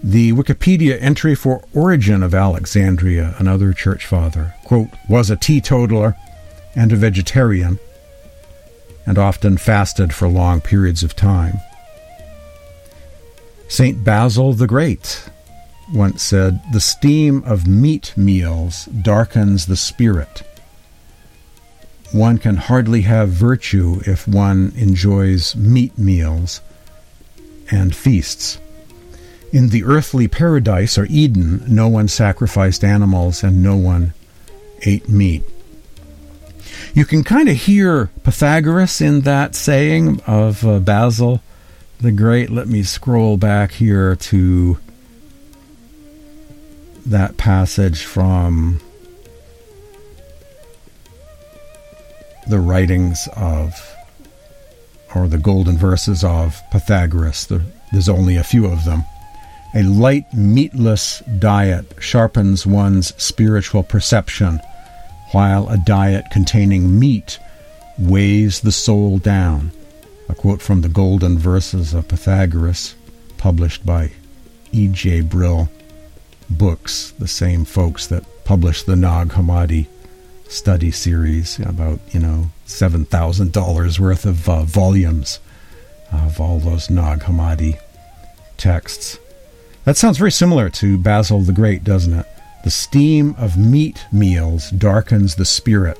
The 0.03 0.31
Wikipedia 0.31 1.01
entry 1.01 1.35
for 1.35 1.63
Origen 1.73 2.23
of 2.23 2.33
Alexandria, 2.33 3.35
another 3.39 3.73
church 3.73 4.05
father, 4.05 4.53
quote, 4.63 4.89
was 5.09 5.29
a 5.29 5.35
teetotaler 5.35 6.15
and 6.75 6.93
a 6.93 6.95
vegetarian, 6.95 7.79
and 9.05 9.17
often 9.17 9.57
fasted 9.57 10.13
for 10.13 10.27
long 10.27 10.61
periods 10.61 11.01
of 11.01 11.15
time. 11.15 11.59
St. 13.67 14.03
Basil 14.03 14.53
the 14.53 14.67
Great 14.67 15.29
once 15.93 16.23
said, 16.23 16.61
The 16.71 16.81
steam 16.81 17.43
of 17.45 17.67
meat 17.67 18.13
meals 18.15 18.85
darkens 18.85 19.65
the 19.65 19.75
spirit. 19.75 20.43
One 22.11 22.37
can 22.37 22.55
hardly 22.55 23.01
have 23.01 23.29
virtue 23.29 24.01
if 24.05 24.27
one 24.27 24.73
enjoys 24.75 25.55
meat 25.55 25.97
meals 25.97 26.61
and 27.69 27.95
feasts. 27.95 28.59
In 29.51 29.69
the 29.69 29.83
earthly 29.83 30.27
paradise 30.27 30.97
or 30.97 31.05
Eden, 31.05 31.63
no 31.67 31.87
one 31.87 32.07
sacrificed 32.07 32.83
animals 32.83 33.43
and 33.43 33.63
no 33.63 33.75
one 33.75 34.13
ate 34.83 35.09
meat. 35.09 35.43
You 36.93 37.05
can 37.05 37.23
kind 37.23 37.49
of 37.49 37.55
hear 37.55 38.09
Pythagoras 38.23 39.01
in 39.01 39.21
that 39.21 39.55
saying 39.55 40.21
of 40.27 40.65
uh, 40.65 40.79
Basil 40.79 41.41
the 41.99 42.11
Great. 42.11 42.49
Let 42.49 42.67
me 42.67 42.83
scroll 42.83 43.37
back 43.37 43.71
here 43.73 44.15
to 44.15 44.77
that 47.09 47.37
passage 47.37 48.03
from 48.03 48.81
the 52.47 52.59
writings 52.59 53.27
of, 53.35 53.95
or 55.15 55.27
the 55.27 55.37
golden 55.37 55.77
verses 55.77 56.23
of 56.23 56.61
Pythagoras. 56.71 57.47
There's 57.91 58.09
only 58.09 58.35
a 58.35 58.43
few 58.43 58.65
of 58.65 58.83
them. 58.85 59.03
A 59.75 59.83
light, 59.83 60.33
meatless 60.33 61.21
diet 61.39 61.85
sharpens 61.99 62.65
one's 62.65 63.13
spiritual 63.21 63.83
perception, 63.83 64.59
while 65.31 65.69
a 65.69 65.77
diet 65.77 66.25
containing 66.31 66.97
meat 66.99 67.39
weighs 67.97 68.61
the 68.61 68.71
soul 68.71 69.17
down. 69.17 69.71
A 70.29 70.35
quote 70.35 70.61
from 70.61 70.81
the 70.81 70.89
Golden 70.89 71.37
Verses 71.37 71.93
of 71.93 72.07
Pythagoras, 72.07 72.95
published 73.37 73.85
by 73.85 74.11
E.J. 74.73 75.21
Brill 75.21 75.69
Books, 76.49 77.11
the 77.19 77.27
same 77.27 77.65
folks 77.65 78.07
that 78.07 78.23
published 78.45 78.85
the 78.85 78.95
Nag 78.95 79.29
Hammadi 79.29 79.87
study 80.47 80.91
series, 80.91 81.59
about, 81.59 81.99
you 82.11 82.19
know, 82.19 82.51
$7,000 82.67 83.99
worth 83.99 84.25
of 84.25 84.47
uh, 84.47 84.63
volumes 84.63 85.39
of 86.11 86.39
all 86.39 86.59
those 86.59 86.89
Nag 86.89 87.19
Hammadi 87.19 87.79
texts. 88.57 89.19
That 89.83 89.97
sounds 89.97 90.17
very 90.17 90.31
similar 90.31 90.69
to 90.71 90.97
Basil 90.97 91.41
the 91.41 91.53
Great, 91.53 91.83
doesn't 91.83 92.13
it? 92.13 92.25
The 92.63 92.71
steam 92.71 93.35
of 93.37 93.57
meat 93.57 94.05
meals 94.11 94.69
darkens 94.71 95.35
the 95.35 95.45
spirit. 95.45 95.97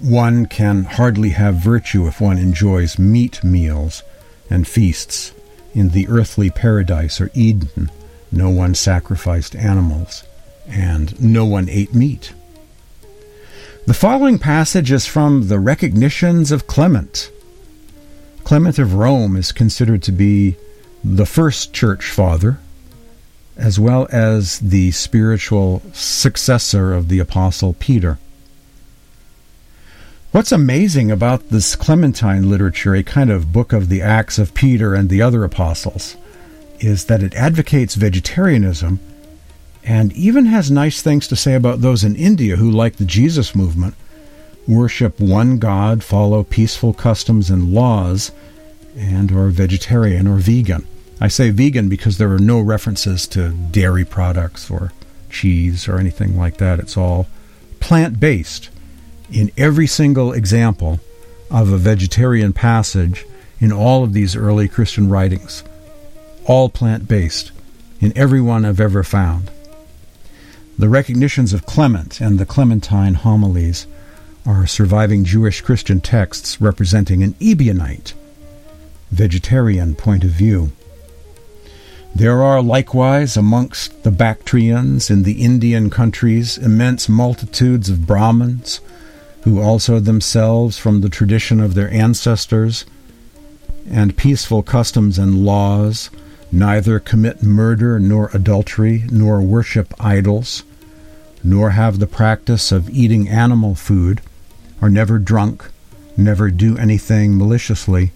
One 0.00 0.46
can 0.46 0.84
hardly 0.84 1.30
have 1.30 1.56
virtue 1.56 2.06
if 2.06 2.20
one 2.20 2.38
enjoys 2.38 2.98
meat 2.98 3.44
meals 3.44 4.02
and 4.48 4.66
feasts. 4.66 5.32
In 5.74 5.90
the 5.90 6.08
earthly 6.08 6.50
paradise 6.50 7.20
or 7.20 7.30
Eden, 7.34 7.90
no 8.34 8.50
one 8.50 8.74
sacrificed 8.74 9.54
animals, 9.56 10.24
and 10.66 11.20
no 11.20 11.44
one 11.44 11.68
ate 11.68 11.94
meat. 11.94 12.32
The 13.86 13.94
following 13.94 14.38
passage 14.38 14.90
is 14.90 15.06
from 15.06 15.48
the 15.48 15.58
Recognitions 15.58 16.50
of 16.50 16.66
Clement. 16.66 17.30
Clement 18.42 18.78
of 18.78 18.94
Rome 18.94 19.36
is 19.36 19.52
considered 19.52 20.02
to 20.04 20.12
be 20.12 20.56
the 21.02 21.26
first 21.26 21.72
church 21.74 22.10
father, 22.10 22.58
as 23.56 23.78
well 23.78 24.08
as 24.10 24.58
the 24.58 24.90
spiritual 24.90 25.82
successor 25.92 26.94
of 26.94 27.08
the 27.08 27.18
Apostle 27.18 27.74
Peter. 27.74 28.18
What's 30.32 30.50
amazing 30.50 31.10
about 31.12 31.50
this 31.50 31.76
Clementine 31.76 32.50
literature, 32.50 32.94
a 32.94 33.04
kind 33.04 33.30
of 33.30 33.52
book 33.52 33.72
of 33.72 33.88
the 33.88 34.02
Acts 34.02 34.38
of 34.38 34.54
Peter 34.54 34.92
and 34.92 35.08
the 35.08 35.22
other 35.22 35.44
apostles, 35.44 36.16
is 36.80 37.06
that 37.06 37.22
it 37.22 37.34
advocates 37.34 37.94
vegetarianism 37.94 39.00
and 39.82 40.12
even 40.14 40.46
has 40.46 40.70
nice 40.70 41.02
things 41.02 41.28
to 41.28 41.36
say 41.36 41.54
about 41.54 41.80
those 41.80 42.04
in 42.04 42.16
India 42.16 42.56
who, 42.56 42.70
like 42.70 42.96
the 42.96 43.04
Jesus 43.04 43.54
movement, 43.54 43.94
worship 44.66 45.20
one 45.20 45.58
God, 45.58 46.02
follow 46.02 46.42
peaceful 46.42 46.94
customs 46.94 47.50
and 47.50 47.74
laws, 47.74 48.32
and 48.96 49.30
are 49.32 49.48
vegetarian 49.48 50.26
or 50.26 50.36
vegan. 50.36 50.86
I 51.20 51.28
say 51.28 51.50
vegan 51.50 51.88
because 51.88 52.18
there 52.18 52.32
are 52.32 52.38
no 52.38 52.60
references 52.60 53.26
to 53.28 53.50
dairy 53.50 54.04
products 54.04 54.70
or 54.70 54.92
cheese 55.30 55.86
or 55.86 55.98
anything 55.98 56.36
like 56.38 56.56
that. 56.58 56.78
It's 56.78 56.96
all 56.96 57.26
plant 57.80 58.18
based. 58.18 58.70
In 59.30 59.50
every 59.56 59.86
single 59.86 60.32
example 60.32 61.00
of 61.50 61.70
a 61.72 61.78
vegetarian 61.78 62.52
passage 62.52 63.26
in 63.60 63.72
all 63.72 64.04
of 64.04 64.12
these 64.12 64.36
early 64.36 64.68
Christian 64.68 65.08
writings, 65.08 65.62
all 66.46 66.68
plant 66.68 67.08
based, 67.08 67.52
in 68.00 68.16
every 68.16 68.40
one 68.40 68.64
I've 68.64 68.80
ever 68.80 69.02
found. 69.02 69.50
The 70.78 70.88
recognitions 70.88 71.52
of 71.52 71.66
Clement 71.66 72.20
and 72.20 72.38
the 72.38 72.46
Clementine 72.46 73.14
homilies 73.14 73.86
are 74.46 74.66
surviving 74.66 75.24
Jewish 75.24 75.60
Christian 75.60 76.00
texts 76.00 76.60
representing 76.60 77.22
an 77.22 77.34
Ebionite, 77.34 78.12
vegetarian 79.10 79.94
point 79.94 80.24
of 80.24 80.30
view. 80.30 80.72
There 82.14 82.42
are 82.42 82.62
likewise 82.62 83.36
amongst 83.36 84.02
the 84.02 84.10
Bactrians 84.10 85.10
in 85.10 85.22
the 85.22 85.42
Indian 85.42 85.90
countries 85.90 86.58
immense 86.58 87.08
multitudes 87.08 87.88
of 87.88 88.06
Brahmins, 88.06 88.80
who 89.42 89.60
also 89.60 89.98
themselves, 89.98 90.78
from 90.78 91.00
the 91.00 91.08
tradition 91.08 91.60
of 91.60 91.74
their 91.74 91.90
ancestors 91.90 92.84
and 93.90 94.16
peaceful 94.16 94.62
customs 94.62 95.18
and 95.18 95.44
laws, 95.44 96.10
neither 96.54 97.00
commit 97.00 97.42
murder 97.42 97.98
nor 97.98 98.30
adultery, 98.32 99.04
nor 99.10 99.42
worship 99.42 99.92
idols, 99.98 100.62
nor 101.42 101.70
have 101.70 101.98
the 101.98 102.06
practice 102.06 102.70
of 102.70 102.88
eating 102.88 103.28
animal 103.28 103.74
food, 103.74 104.20
are 104.80 104.88
never 104.88 105.18
drunk, 105.18 105.68
never 106.16 106.50
do 106.50 106.78
anything 106.78 107.36
maliciously, 107.36 108.12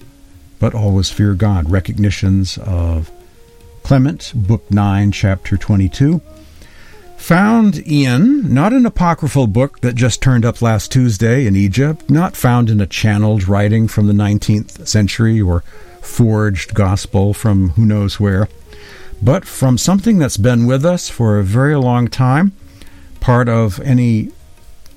but 0.60 0.74
always 0.74 1.10
fear 1.10 1.34
God. 1.34 1.68
Recognitions 1.68 2.56
of 2.58 3.10
Clement, 3.82 4.32
Book 4.34 4.70
9, 4.70 5.10
Chapter 5.12 5.56
22. 5.56 6.20
Found 7.18 7.78
in, 7.78 8.54
not 8.54 8.72
an 8.72 8.86
apocryphal 8.86 9.48
book 9.48 9.80
that 9.80 9.94
just 9.94 10.22
turned 10.22 10.46
up 10.46 10.62
last 10.62 10.90
Tuesday 10.90 11.46
in 11.46 11.56
Egypt, 11.56 12.08
not 12.08 12.36
found 12.36 12.70
in 12.70 12.80
a 12.80 12.86
channeled 12.86 13.46
writing 13.46 13.86
from 13.86 14.06
the 14.06 14.14
19th 14.14 14.86
century 14.88 15.38
or 15.38 15.60
forged 16.00 16.72
gospel 16.72 17.34
from 17.34 17.70
who 17.70 17.84
knows 17.84 18.18
where, 18.18 18.48
but 19.20 19.44
from 19.44 19.76
something 19.76 20.18
that's 20.18 20.38
been 20.38 20.64
with 20.64 20.86
us 20.86 21.10
for 21.10 21.38
a 21.38 21.44
very 21.44 21.74
long 21.74 22.08
time, 22.08 22.52
part 23.20 23.48
of 23.48 23.78
any 23.80 24.30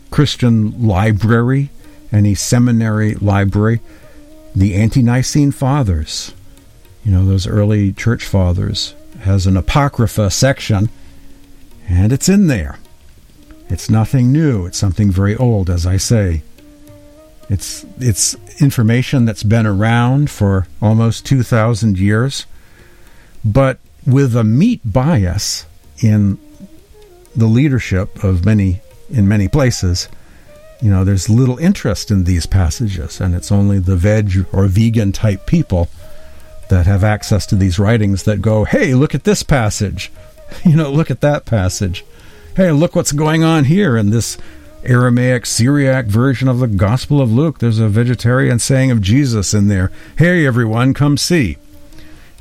Christian 0.09 0.87
library, 0.87 1.69
any 2.13 2.33
seminary 2.35 3.15
library, 3.15 3.81
the 4.55 4.75
Ante 4.75 5.01
Nicene 5.01 5.51
Fathers. 5.51 6.33
You 7.03 7.11
know, 7.11 7.25
those 7.25 7.47
early 7.47 7.91
church 7.91 8.25
fathers, 8.25 8.93
has 9.21 9.47
an 9.47 9.57
Apocrypha 9.57 10.29
section, 10.29 10.89
and 11.91 12.11
it's 12.11 12.29
in 12.29 12.47
there. 12.47 12.79
It's 13.69 13.89
nothing 13.89 14.31
new, 14.31 14.65
it's 14.65 14.77
something 14.77 15.11
very 15.11 15.35
old, 15.35 15.69
as 15.69 15.85
I 15.85 15.97
say. 15.97 16.41
It's, 17.49 17.85
it's 17.99 18.35
information 18.61 19.25
that's 19.25 19.43
been 19.43 19.67
around 19.67 20.29
for 20.29 20.67
almost 20.81 21.25
2,000 21.25 21.99
years, 21.99 22.45
but 23.43 23.79
with 24.05 24.35
a 24.35 24.43
meat 24.43 24.81
bias 24.85 25.65
in 26.01 26.37
the 27.35 27.47
leadership 27.47 28.23
of 28.23 28.45
many 28.45 28.81
in 29.09 29.27
many 29.27 29.47
places, 29.47 30.07
You 30.81 30.89
know, 30.89 31.03
there's 31.03 31.29
little 31.29 31.59
interest 31.59 32.09
in 32.09 32.23
these 32.23 32.47
passages, 32.47 33.21
and 33.21 33.35
it's 33.35 33.51
only 33.51 33.77
the 33.77 33.95
veg 33.95 34.47
or 34.51 34.65
vegan 34.65 35.11
type 35.11 35.45
people 35.45 35.89
that 36.69 36.87
have 36.87 37.03
access 37.03 37.45
to 37.47 37.55
these 37.55 37.77
writings 37.77 38.23
that 38.23 38.41
go, 38.41 38.63
hey, 38.63 38.95
look 38.95 39.13
at 39.13 39.23
this 39.23 39.43
passage. 39.43 40.11
You 40.65 40.75
know, 40.75 40.91
look 40.91 41.09
at 41.09 41.21
that 41.21 41.45
passage. 41.45 42.05
Hey, 42.55 42.71
look 42.71 42.95
what's 42.95 43.11
going 43.11 43.43
on 43.43 43.65
here 43.65 43.97
in 43.97 44.09
this 44.09 44.37
Aramaic 44.83 45.45
Syriac 45.45 46.05
version 46.05 46.47
of 46.47 46.59
the 46.59 46.67
Gospel 46.67 47.21
of 47.21 47.31
Luke. 47.31 47.59
There's 47.59 47.79
a 47.79 47.87
vegetarian 47.87 48.59
saying 48.59 48.91
of 48.91 49.01
Jesus 49.01 49.53
in 49.53 49.67
there. 49.67 49.91
Hey, 50.17 50.45
everyone, 50.45 50.93
come 50.93 51.17
see. 51.17 51.57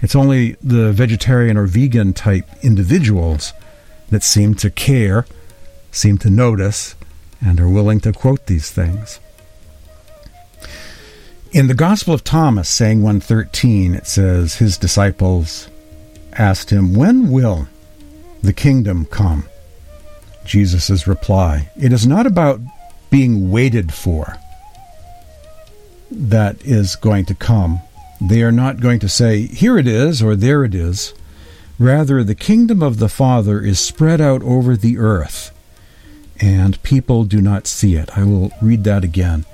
It's 0.02 0.16
only 0.16 0.56
the 0.62 0.92
vegetarian 0.92 1.56
or 1.56 1.66
vegan 1.66 2.12
type 2.12 2.48
individuals 2.62 3.52
that 4.08 4.22
seem 4.22 4.54
to 4.56 4.70
care, 4.70 5.26
seem 5.90 6.18
to 6.18 6.30
notice, 6.30 6.94
and 7.44 7.60
are 7.60 7.68
willing 7.68 8.00
to 8.00 8.12
quote 8.12 8.46
these 8.46 8.70
things. 8.70 9.20
In 11.52 11.66
the 11.66 11.74
Gospel 11.74 12.14
of 12.14 12.24
Thomas, 12.24 12.68
saying 12.68 13.02
113, 13.02 13.94
it 13.94 14.06
says, 14.06 14.56
His 14.56 14.78
disciples 14.78 15.68
asked 16.32 16.70
him, 16.70 16.94
When 16.94 17.30
will 17.30 17.68
the 18.42 18.52
kingdom 18.52 19.06
come? 19.06 19.48
Jesus' 20.44 21.06
reply, 21.06 21.70
It 21.76 21.92
is 21.92 22.06
not 22.06 22.26
about 22.26 22.60
being 23.10 23.50
waited 23.50 23.92
for 23.92 24.36
that 26.10 26.60
is 26.64 26.96
going 26.96 27.24
to 27.26 27.34
come. 27.34 27.80
They 28.20 28.42
are 28.42 28.52
not 28.52 28.80
going 28.80 28.98
to 29.00 29.08
say, 29.08 29.46
Here 29.46 29.78
it 29.78 29.86
is, 29.86 30.22
or 30.22 30.36
there 30.36 30.64
it 30.64 30.74
is. 30.74 31.14
Rather, 31.78 32.22
the 32.22 32.34
kingdom 32.34 32.82
of 32.82 32.98
the 32.98 33.08
Father 33.08 33.62
is 33.62 33.80
spread 33.80 34.20
out 34.20 34.42
over 34.42 34.76
the 34.76 34.98
earth, 34.98 35.50
and 36.38 36.82
people 36.82 37.24
do 37.24 37.40
not 37.40 37.66
see 37.66 37.94
it. 37.94 38.18
I 38.18 38.24
will 38.24 38.50
read 38.60 38.84
that 38.84 39.04
again. 39.04 39.46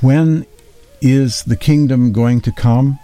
When 0.00 0.46
is 1.00 1.44
the 1.44 1.56
kingdom 1.56 2.12
going 2.12 2.40
to 2.40 2.52
come? 2.52 2.98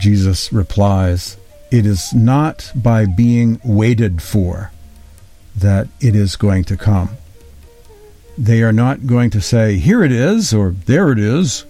Jesus 0.00 0.52
replies, 0.52 1.36
It 1.74 1.86
is 1.86 2.14
not 2.14 2.70
by 2.76 3.04
being 3.04 3.60
waited 3.64 4.22
for 4.22 4.70
that 5.56 5.88
it 6.00 6.14
is 6.14 6.36
going 6.36 6.62
to 6.64 6.76
come. 6.76 7.16
They 8.38 8.62
are 8.62 8.72
not 8.72 9.08
going 9.08 9.30
to 9.30 9.40
say, 9.40 9.78
Here 9.78 10.04
it 10.04 10.12
is, 10.12 10.54
or 10.54 10.70
there 10.70 11.10
it 11.10 11.18
is. 11.18 11.64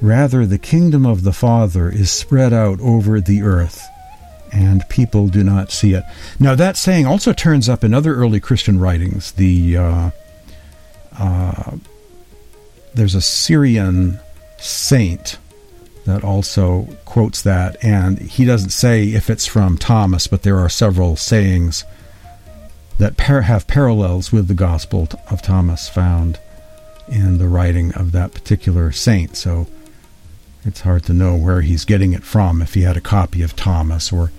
Rather, 0.00 0.46
the 0.46 0.56
kingdom 0.56 1.04
of 1.04 1.24
the 1.24 1.34
Father 1.34 1.90
is 1.90 2.10
spread 2.10 2.54
out 2.54 2.80
over 2.80 3.20
the 3.20 3.42
earth 3.42 3.86
and 4.50 4.88
people 4.88 5.28
do 5.28 5.44
not 5.44 5.70
see 5.70 5.92
it. 5.92 6.04
Now, 6.38 6.54
that 6.54 6.78
saying 6.78 7.04
also 7.04 7.34
turns 7.34 7.68
up 7.68 7.84
in 7.84 7.92
other 7.92 8.14
early 8.14 8.40
Christian 8.40 8.80
writings. 8.80 9.32
The 9.32 9.76
uh, 9.76 10.10
uh, 11.18 11.72
there's 12.94 13.14
a 13.14 13.20
Syrian 13.20 14.20
saint 14.56 15.36
that 16.10 16.24
also 16.24 16.88
quotes 17.04 17.42
that, 17.42 17.82
and 17.82 18.18
he 18.18 18.44
doesn't 18.44 18.70
say 18.70 19.04
if 19.04 19.30
it's 19.30 19.46
from 19.46 19.78
Thomas, 19.78 20.26
but 20.26 20.42
there 20.42 20.58
are 20.58 20.68
several 20.68 21.16
sayings 21.16 21.84
that 22.98 23.16
par- 23.16 23.42
have 23.42 23.66
parallels 23.66 24.30
with 24.32 24.48
the 24.48 24.54
Gospel 24.54 25.08
of 25.30 25.40
Thomas 25.40 25.88
found 25.88 26.38
in 27.08 27.38
the 27.38 27.48
writing 27.48 27.94
of 27.94 28.12
that 28.12 28.34
particular 28.34 28.92
saint. 28.92 29.36
So 29.36 29.66
it's 30.64 30.82
hard 30.82 31.04
to 31.04 31.12
know 31.12 31.36
where 31.36 31.62
he's 31.62 31.84
getting 31.84 32.12
it 32.12 32.24
from 32.24 32.60
if 32.60 32.74
he 32.74 32.82
had 32.82 32.96
a 32.96 33.00
copy 33.00 33.42
of 33.42 33.56
Thomas 33.56 34.12
or 34.12 34.30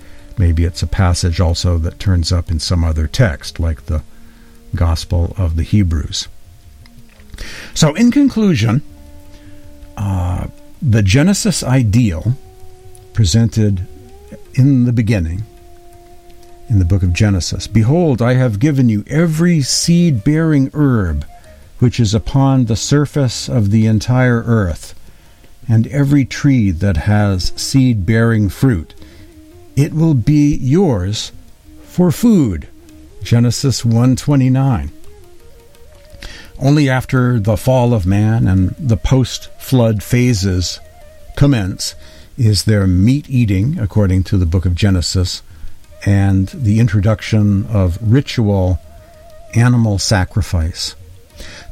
Maybe 0.42 0.64
it's 0.64 0.82
a 0.82 0.88
passage 0.88 1.40
also 1.40 1.78
that 1.78 2.00
turns 2.00 2.32
up 2.32 2.50
in 2.50 2.60
some 2.60 2.84
other 2.84 3.08
text, 3.08 3.60
like 3.60 3.86
the 3.86 4.04
Gospel 4.74 5.36
of 5.38 5.56
the 5.56 5.64
Hebrews. 5.64 6.28
So, 7.74 7.94
in 7.94 8.12
conclusion, 8.12 8.82
uh, 9.98 10.48
the 10.82 11.04
Genesis 11.04 11.64
ideal 11.64 12.34
presented 13.14 13.88
in 14.56 14.86
the 14.86 14.94
beginning 14.94 15.44
in 16.70 16.80
the 16.80 16.86
book 16.86 17.04
of 17.04 17.14
Genesis 17.14 17.68
Behold, 17.68 18.22
I 18.22 18.34
have 18.34 18.60
given 18.60 18.90
you 18.90 19.04
every 19.08 19.62
seed 19.62 20.24
bearing 20.24 20.72
herb 20.74 21.26
which 21.78 22.00
is 22.00 22.14
upon 22.16 22.66
the 22.66 22.76
surface 22.76 23.50
of 23.50 23.72
the 23.72 23.88
entire 23.88 24.44
earth, 24.44 24.94
and 25.68 25.88
every 25.88 26.26
tree 26.26 26.70
that 26.72 26.98
has 26.98 27.54
seed 27.56 28.06
bearing 28.06 28.50
fruit 28.50 28.94
it 29.76 29.94
will 29.94 30.14
be 30.14 30.56
yours 30.56 31.32
for 31.84 32.12
food. 32.12 32.68
Genesis 33.24 33.84
1:29. 33.84 34.90
Only 36.62 36.90
after 36.90 37.40
the 37.40 37.58
fall 37.58 37.92
of 37.92 38.06
man 38.06 38.48
and 38.48 38.76
the 38.78 38.98
post-flood 38.98 40.04
phases 40.04 40.80
commence 41.36 41.96
is 42.38 42.66
there 42.66 42.86
meat 42.86 43.28
eating 43.28 43.80
according 43.80 44.24
to 44.26 44.38
the 44.38 44.46
book 44.46 44.66
of 44.68 44.76
Genesis 44.76 45.42
and 46.06 46.50
the 46.50 46.80
introduction 46.80 47.66
of 47.66 47.98
ritual 48.02 48.80
animal 49.56 49.98
sacrifice. 49.98 50.96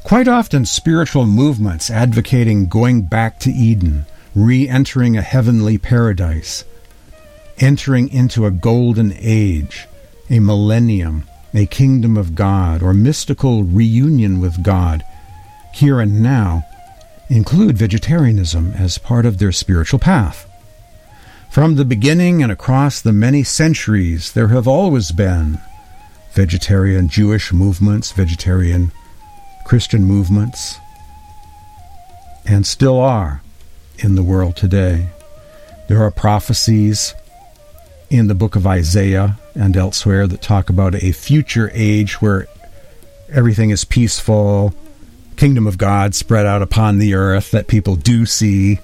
Quite 0.04 0.28
often, 0.28 0.66
spiritual 0.66 1.28
movements 1.28 1.92
advocating 1.92 2.68
going 2.68 3.04
back 3.04 3.40
to 3.42 3.52
Eden, 3.52 4.08
re 4.34 4.68
entering 4.68 5.16
a 5.16 5.22
heavenly 5.22 5.78
paradise, 5.78 6.64
entering 7.60 8.10
into 8.10 8.48
a 8.48 8.52
golden 8.52 9.14
age, 9.18 9.88
a 10.32 10.40
millennium, 10.40 11.26
a 11.54 11.66
kingdom 11.66 12.18
of 12.18 12.36
God, 12.36 12.84
or 12.84 12.94
mystical 12.94 13.64
reunion 13.64 14.40
with 14.40 14.64
God, 14.64 15.04
here 15.74 16.00
and 16.00 16.22
now, 16.22 16.66
include 17.30 17.78
vegetarianism 17.78 18.74
as 18.74 18.98
part 18.98 19.26
of 19.26 19.38
their 19.38 19.52
spiritual 19.52 20.00
path. 20.00 20.46
From 21.50 21.76
the 21.76 21.86
beginning 21.86 22.44
and 22.44 22.52
across 22.52 23.02
the 23.02 23.14
many 23.14 23.44
centuries, 23.44 24.34
there 24.34 24.50
have 24.50 24.68
always 24.68 25.12
been 25.12 25.60
vegetarian 26.34 27.10
Jewish 27.10 27.52
movements, 27.52 28.12
vegetarian 28.12 28.92
Christian 29.66 30.04
movements, 30.04 30.78
and 32.46 32.66
still 32.66 33.00
are 33.00 33.42
in 33.98 34.16
the 34.16 34.24
world 34.24 34.56
today. 34.56 35.10
There 35.88 36.04
are 36.04 36.12
prophecies 36.12 37.14
in 38.10 38.28
the 38.28 38.36
book 38.36 38.56
of 38.56 38.66
Isaiah 38.66 39.38
and 39.60 39.76
elsewhere 39.76 40.26
that 40.26 40.42
talk 40.42 40.70
about 40.70 40.96
a 40.96 41.12
future 41.12 41.70
age 41.74 42.22
where 42.22 42.48
everything 43.30 43.70
is 43.70 43.84
peaceful, 43.86 44.74
kingdom 45.36 45.68
of 45.68 45.78
God 45.78 46.16
spread 46.16 46.46
out 46.46 46.62
upon 46.62 46.98
the 46.98 47.14
earth 47.14 47.52
that 47.52 47.68
people 47.68 47.96
do 47.96 48.26
see. 48.26 48.80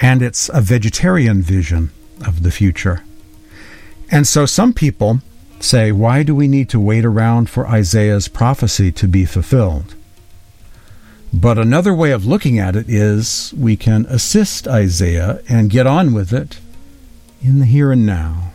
And 0.00 0.22
it's 0.22 0.50
a 0.52 0.60
vegetarian 0.60 1.42
vision 1.42 1.90
of 2.26 2.42
the 2.42 2.50
future. 2.50 3.04
And 4.10 4.26
so 4.26 4.44
some 4.44 4.72
people 4.72 5.20
say, 5.60 5.92
why 5.92 6.22
do 6.22 6.34
we 6.34 6.48
need 6.48 6.68
to 6.70 6.80
wait 6.80 7.04
around 7.04 7.48
for 7.48 7.66
Isaiah's 7.66 8.28
prophecy 8.28 8.92
to 8.92 9.08
be 9.08 9.24
fulfilled? 9.24 9.94
But 11.32 11.58
another 11.58 11.94
way 11.94 12.12
of 12.12 12.26
looking 12.26 12.58
at 12.58 12.76
it 12.76 12.88
is 12.88 13.52
we 13.56 13.76
can 13.76 14.06
assist 14.06 14.68
Isaiah 14.68 15.40
and 15.48 15.70
get 15.70 15.86
on 15.86 16.12
with 16.12 16.32
it 16.32 16.58
in 17.42 17.58
the 17.58 17.66
here 17.66 17.90
and 17.90 18.06
now. 18.06 18.53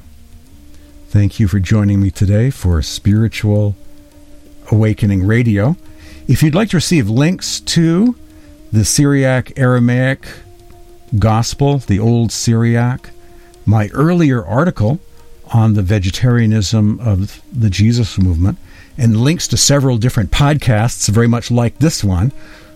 Thank 1.10 1.39
you 1.39 1.48
for 1.48 1.60
joining 1.60 2.04
me 2.04 2.12
today 2.12 2.52
for 2.52 2.84
Spiritual 2.84 3.76
Awakening 4.72 5.26
Radio. 5.26 5.76
If 6.27 6.44
you'd 6.44 6.54
like 6.54 6.69
to 6.69 6.77
receive 6.77 7.10
links 7.10 7.62
to 7.62 8.15
the 8.71 8.86
Syriac 8.86 9.58
Aramaic 9.58 10.27
Gospel, 11.17 11.79
the 11.79 11.98
Old 11.98 12.31
Syriac, 12.31 13.10
my 13.65 13.88
earlier 13.88 14.46
article 14.46 15.00
on 15.52 15.73
the 15.73 15.81
vegetarianism 15.81 17.00
of 17.00 17.42
the 17.52 17.71
Jesus 17.71 18.19
movement, 18.19 18.60
and 18.96 19.17
links 19.17 19.48
to 19.48 19.58
several 19.58 19.98
different 19.98 20.29
podcasts, 20.29 21.10
very 21.10 21.27
much 21.27 21.50
like 21.50 21.79
this 21.79 22.04
one, 22.04 22.31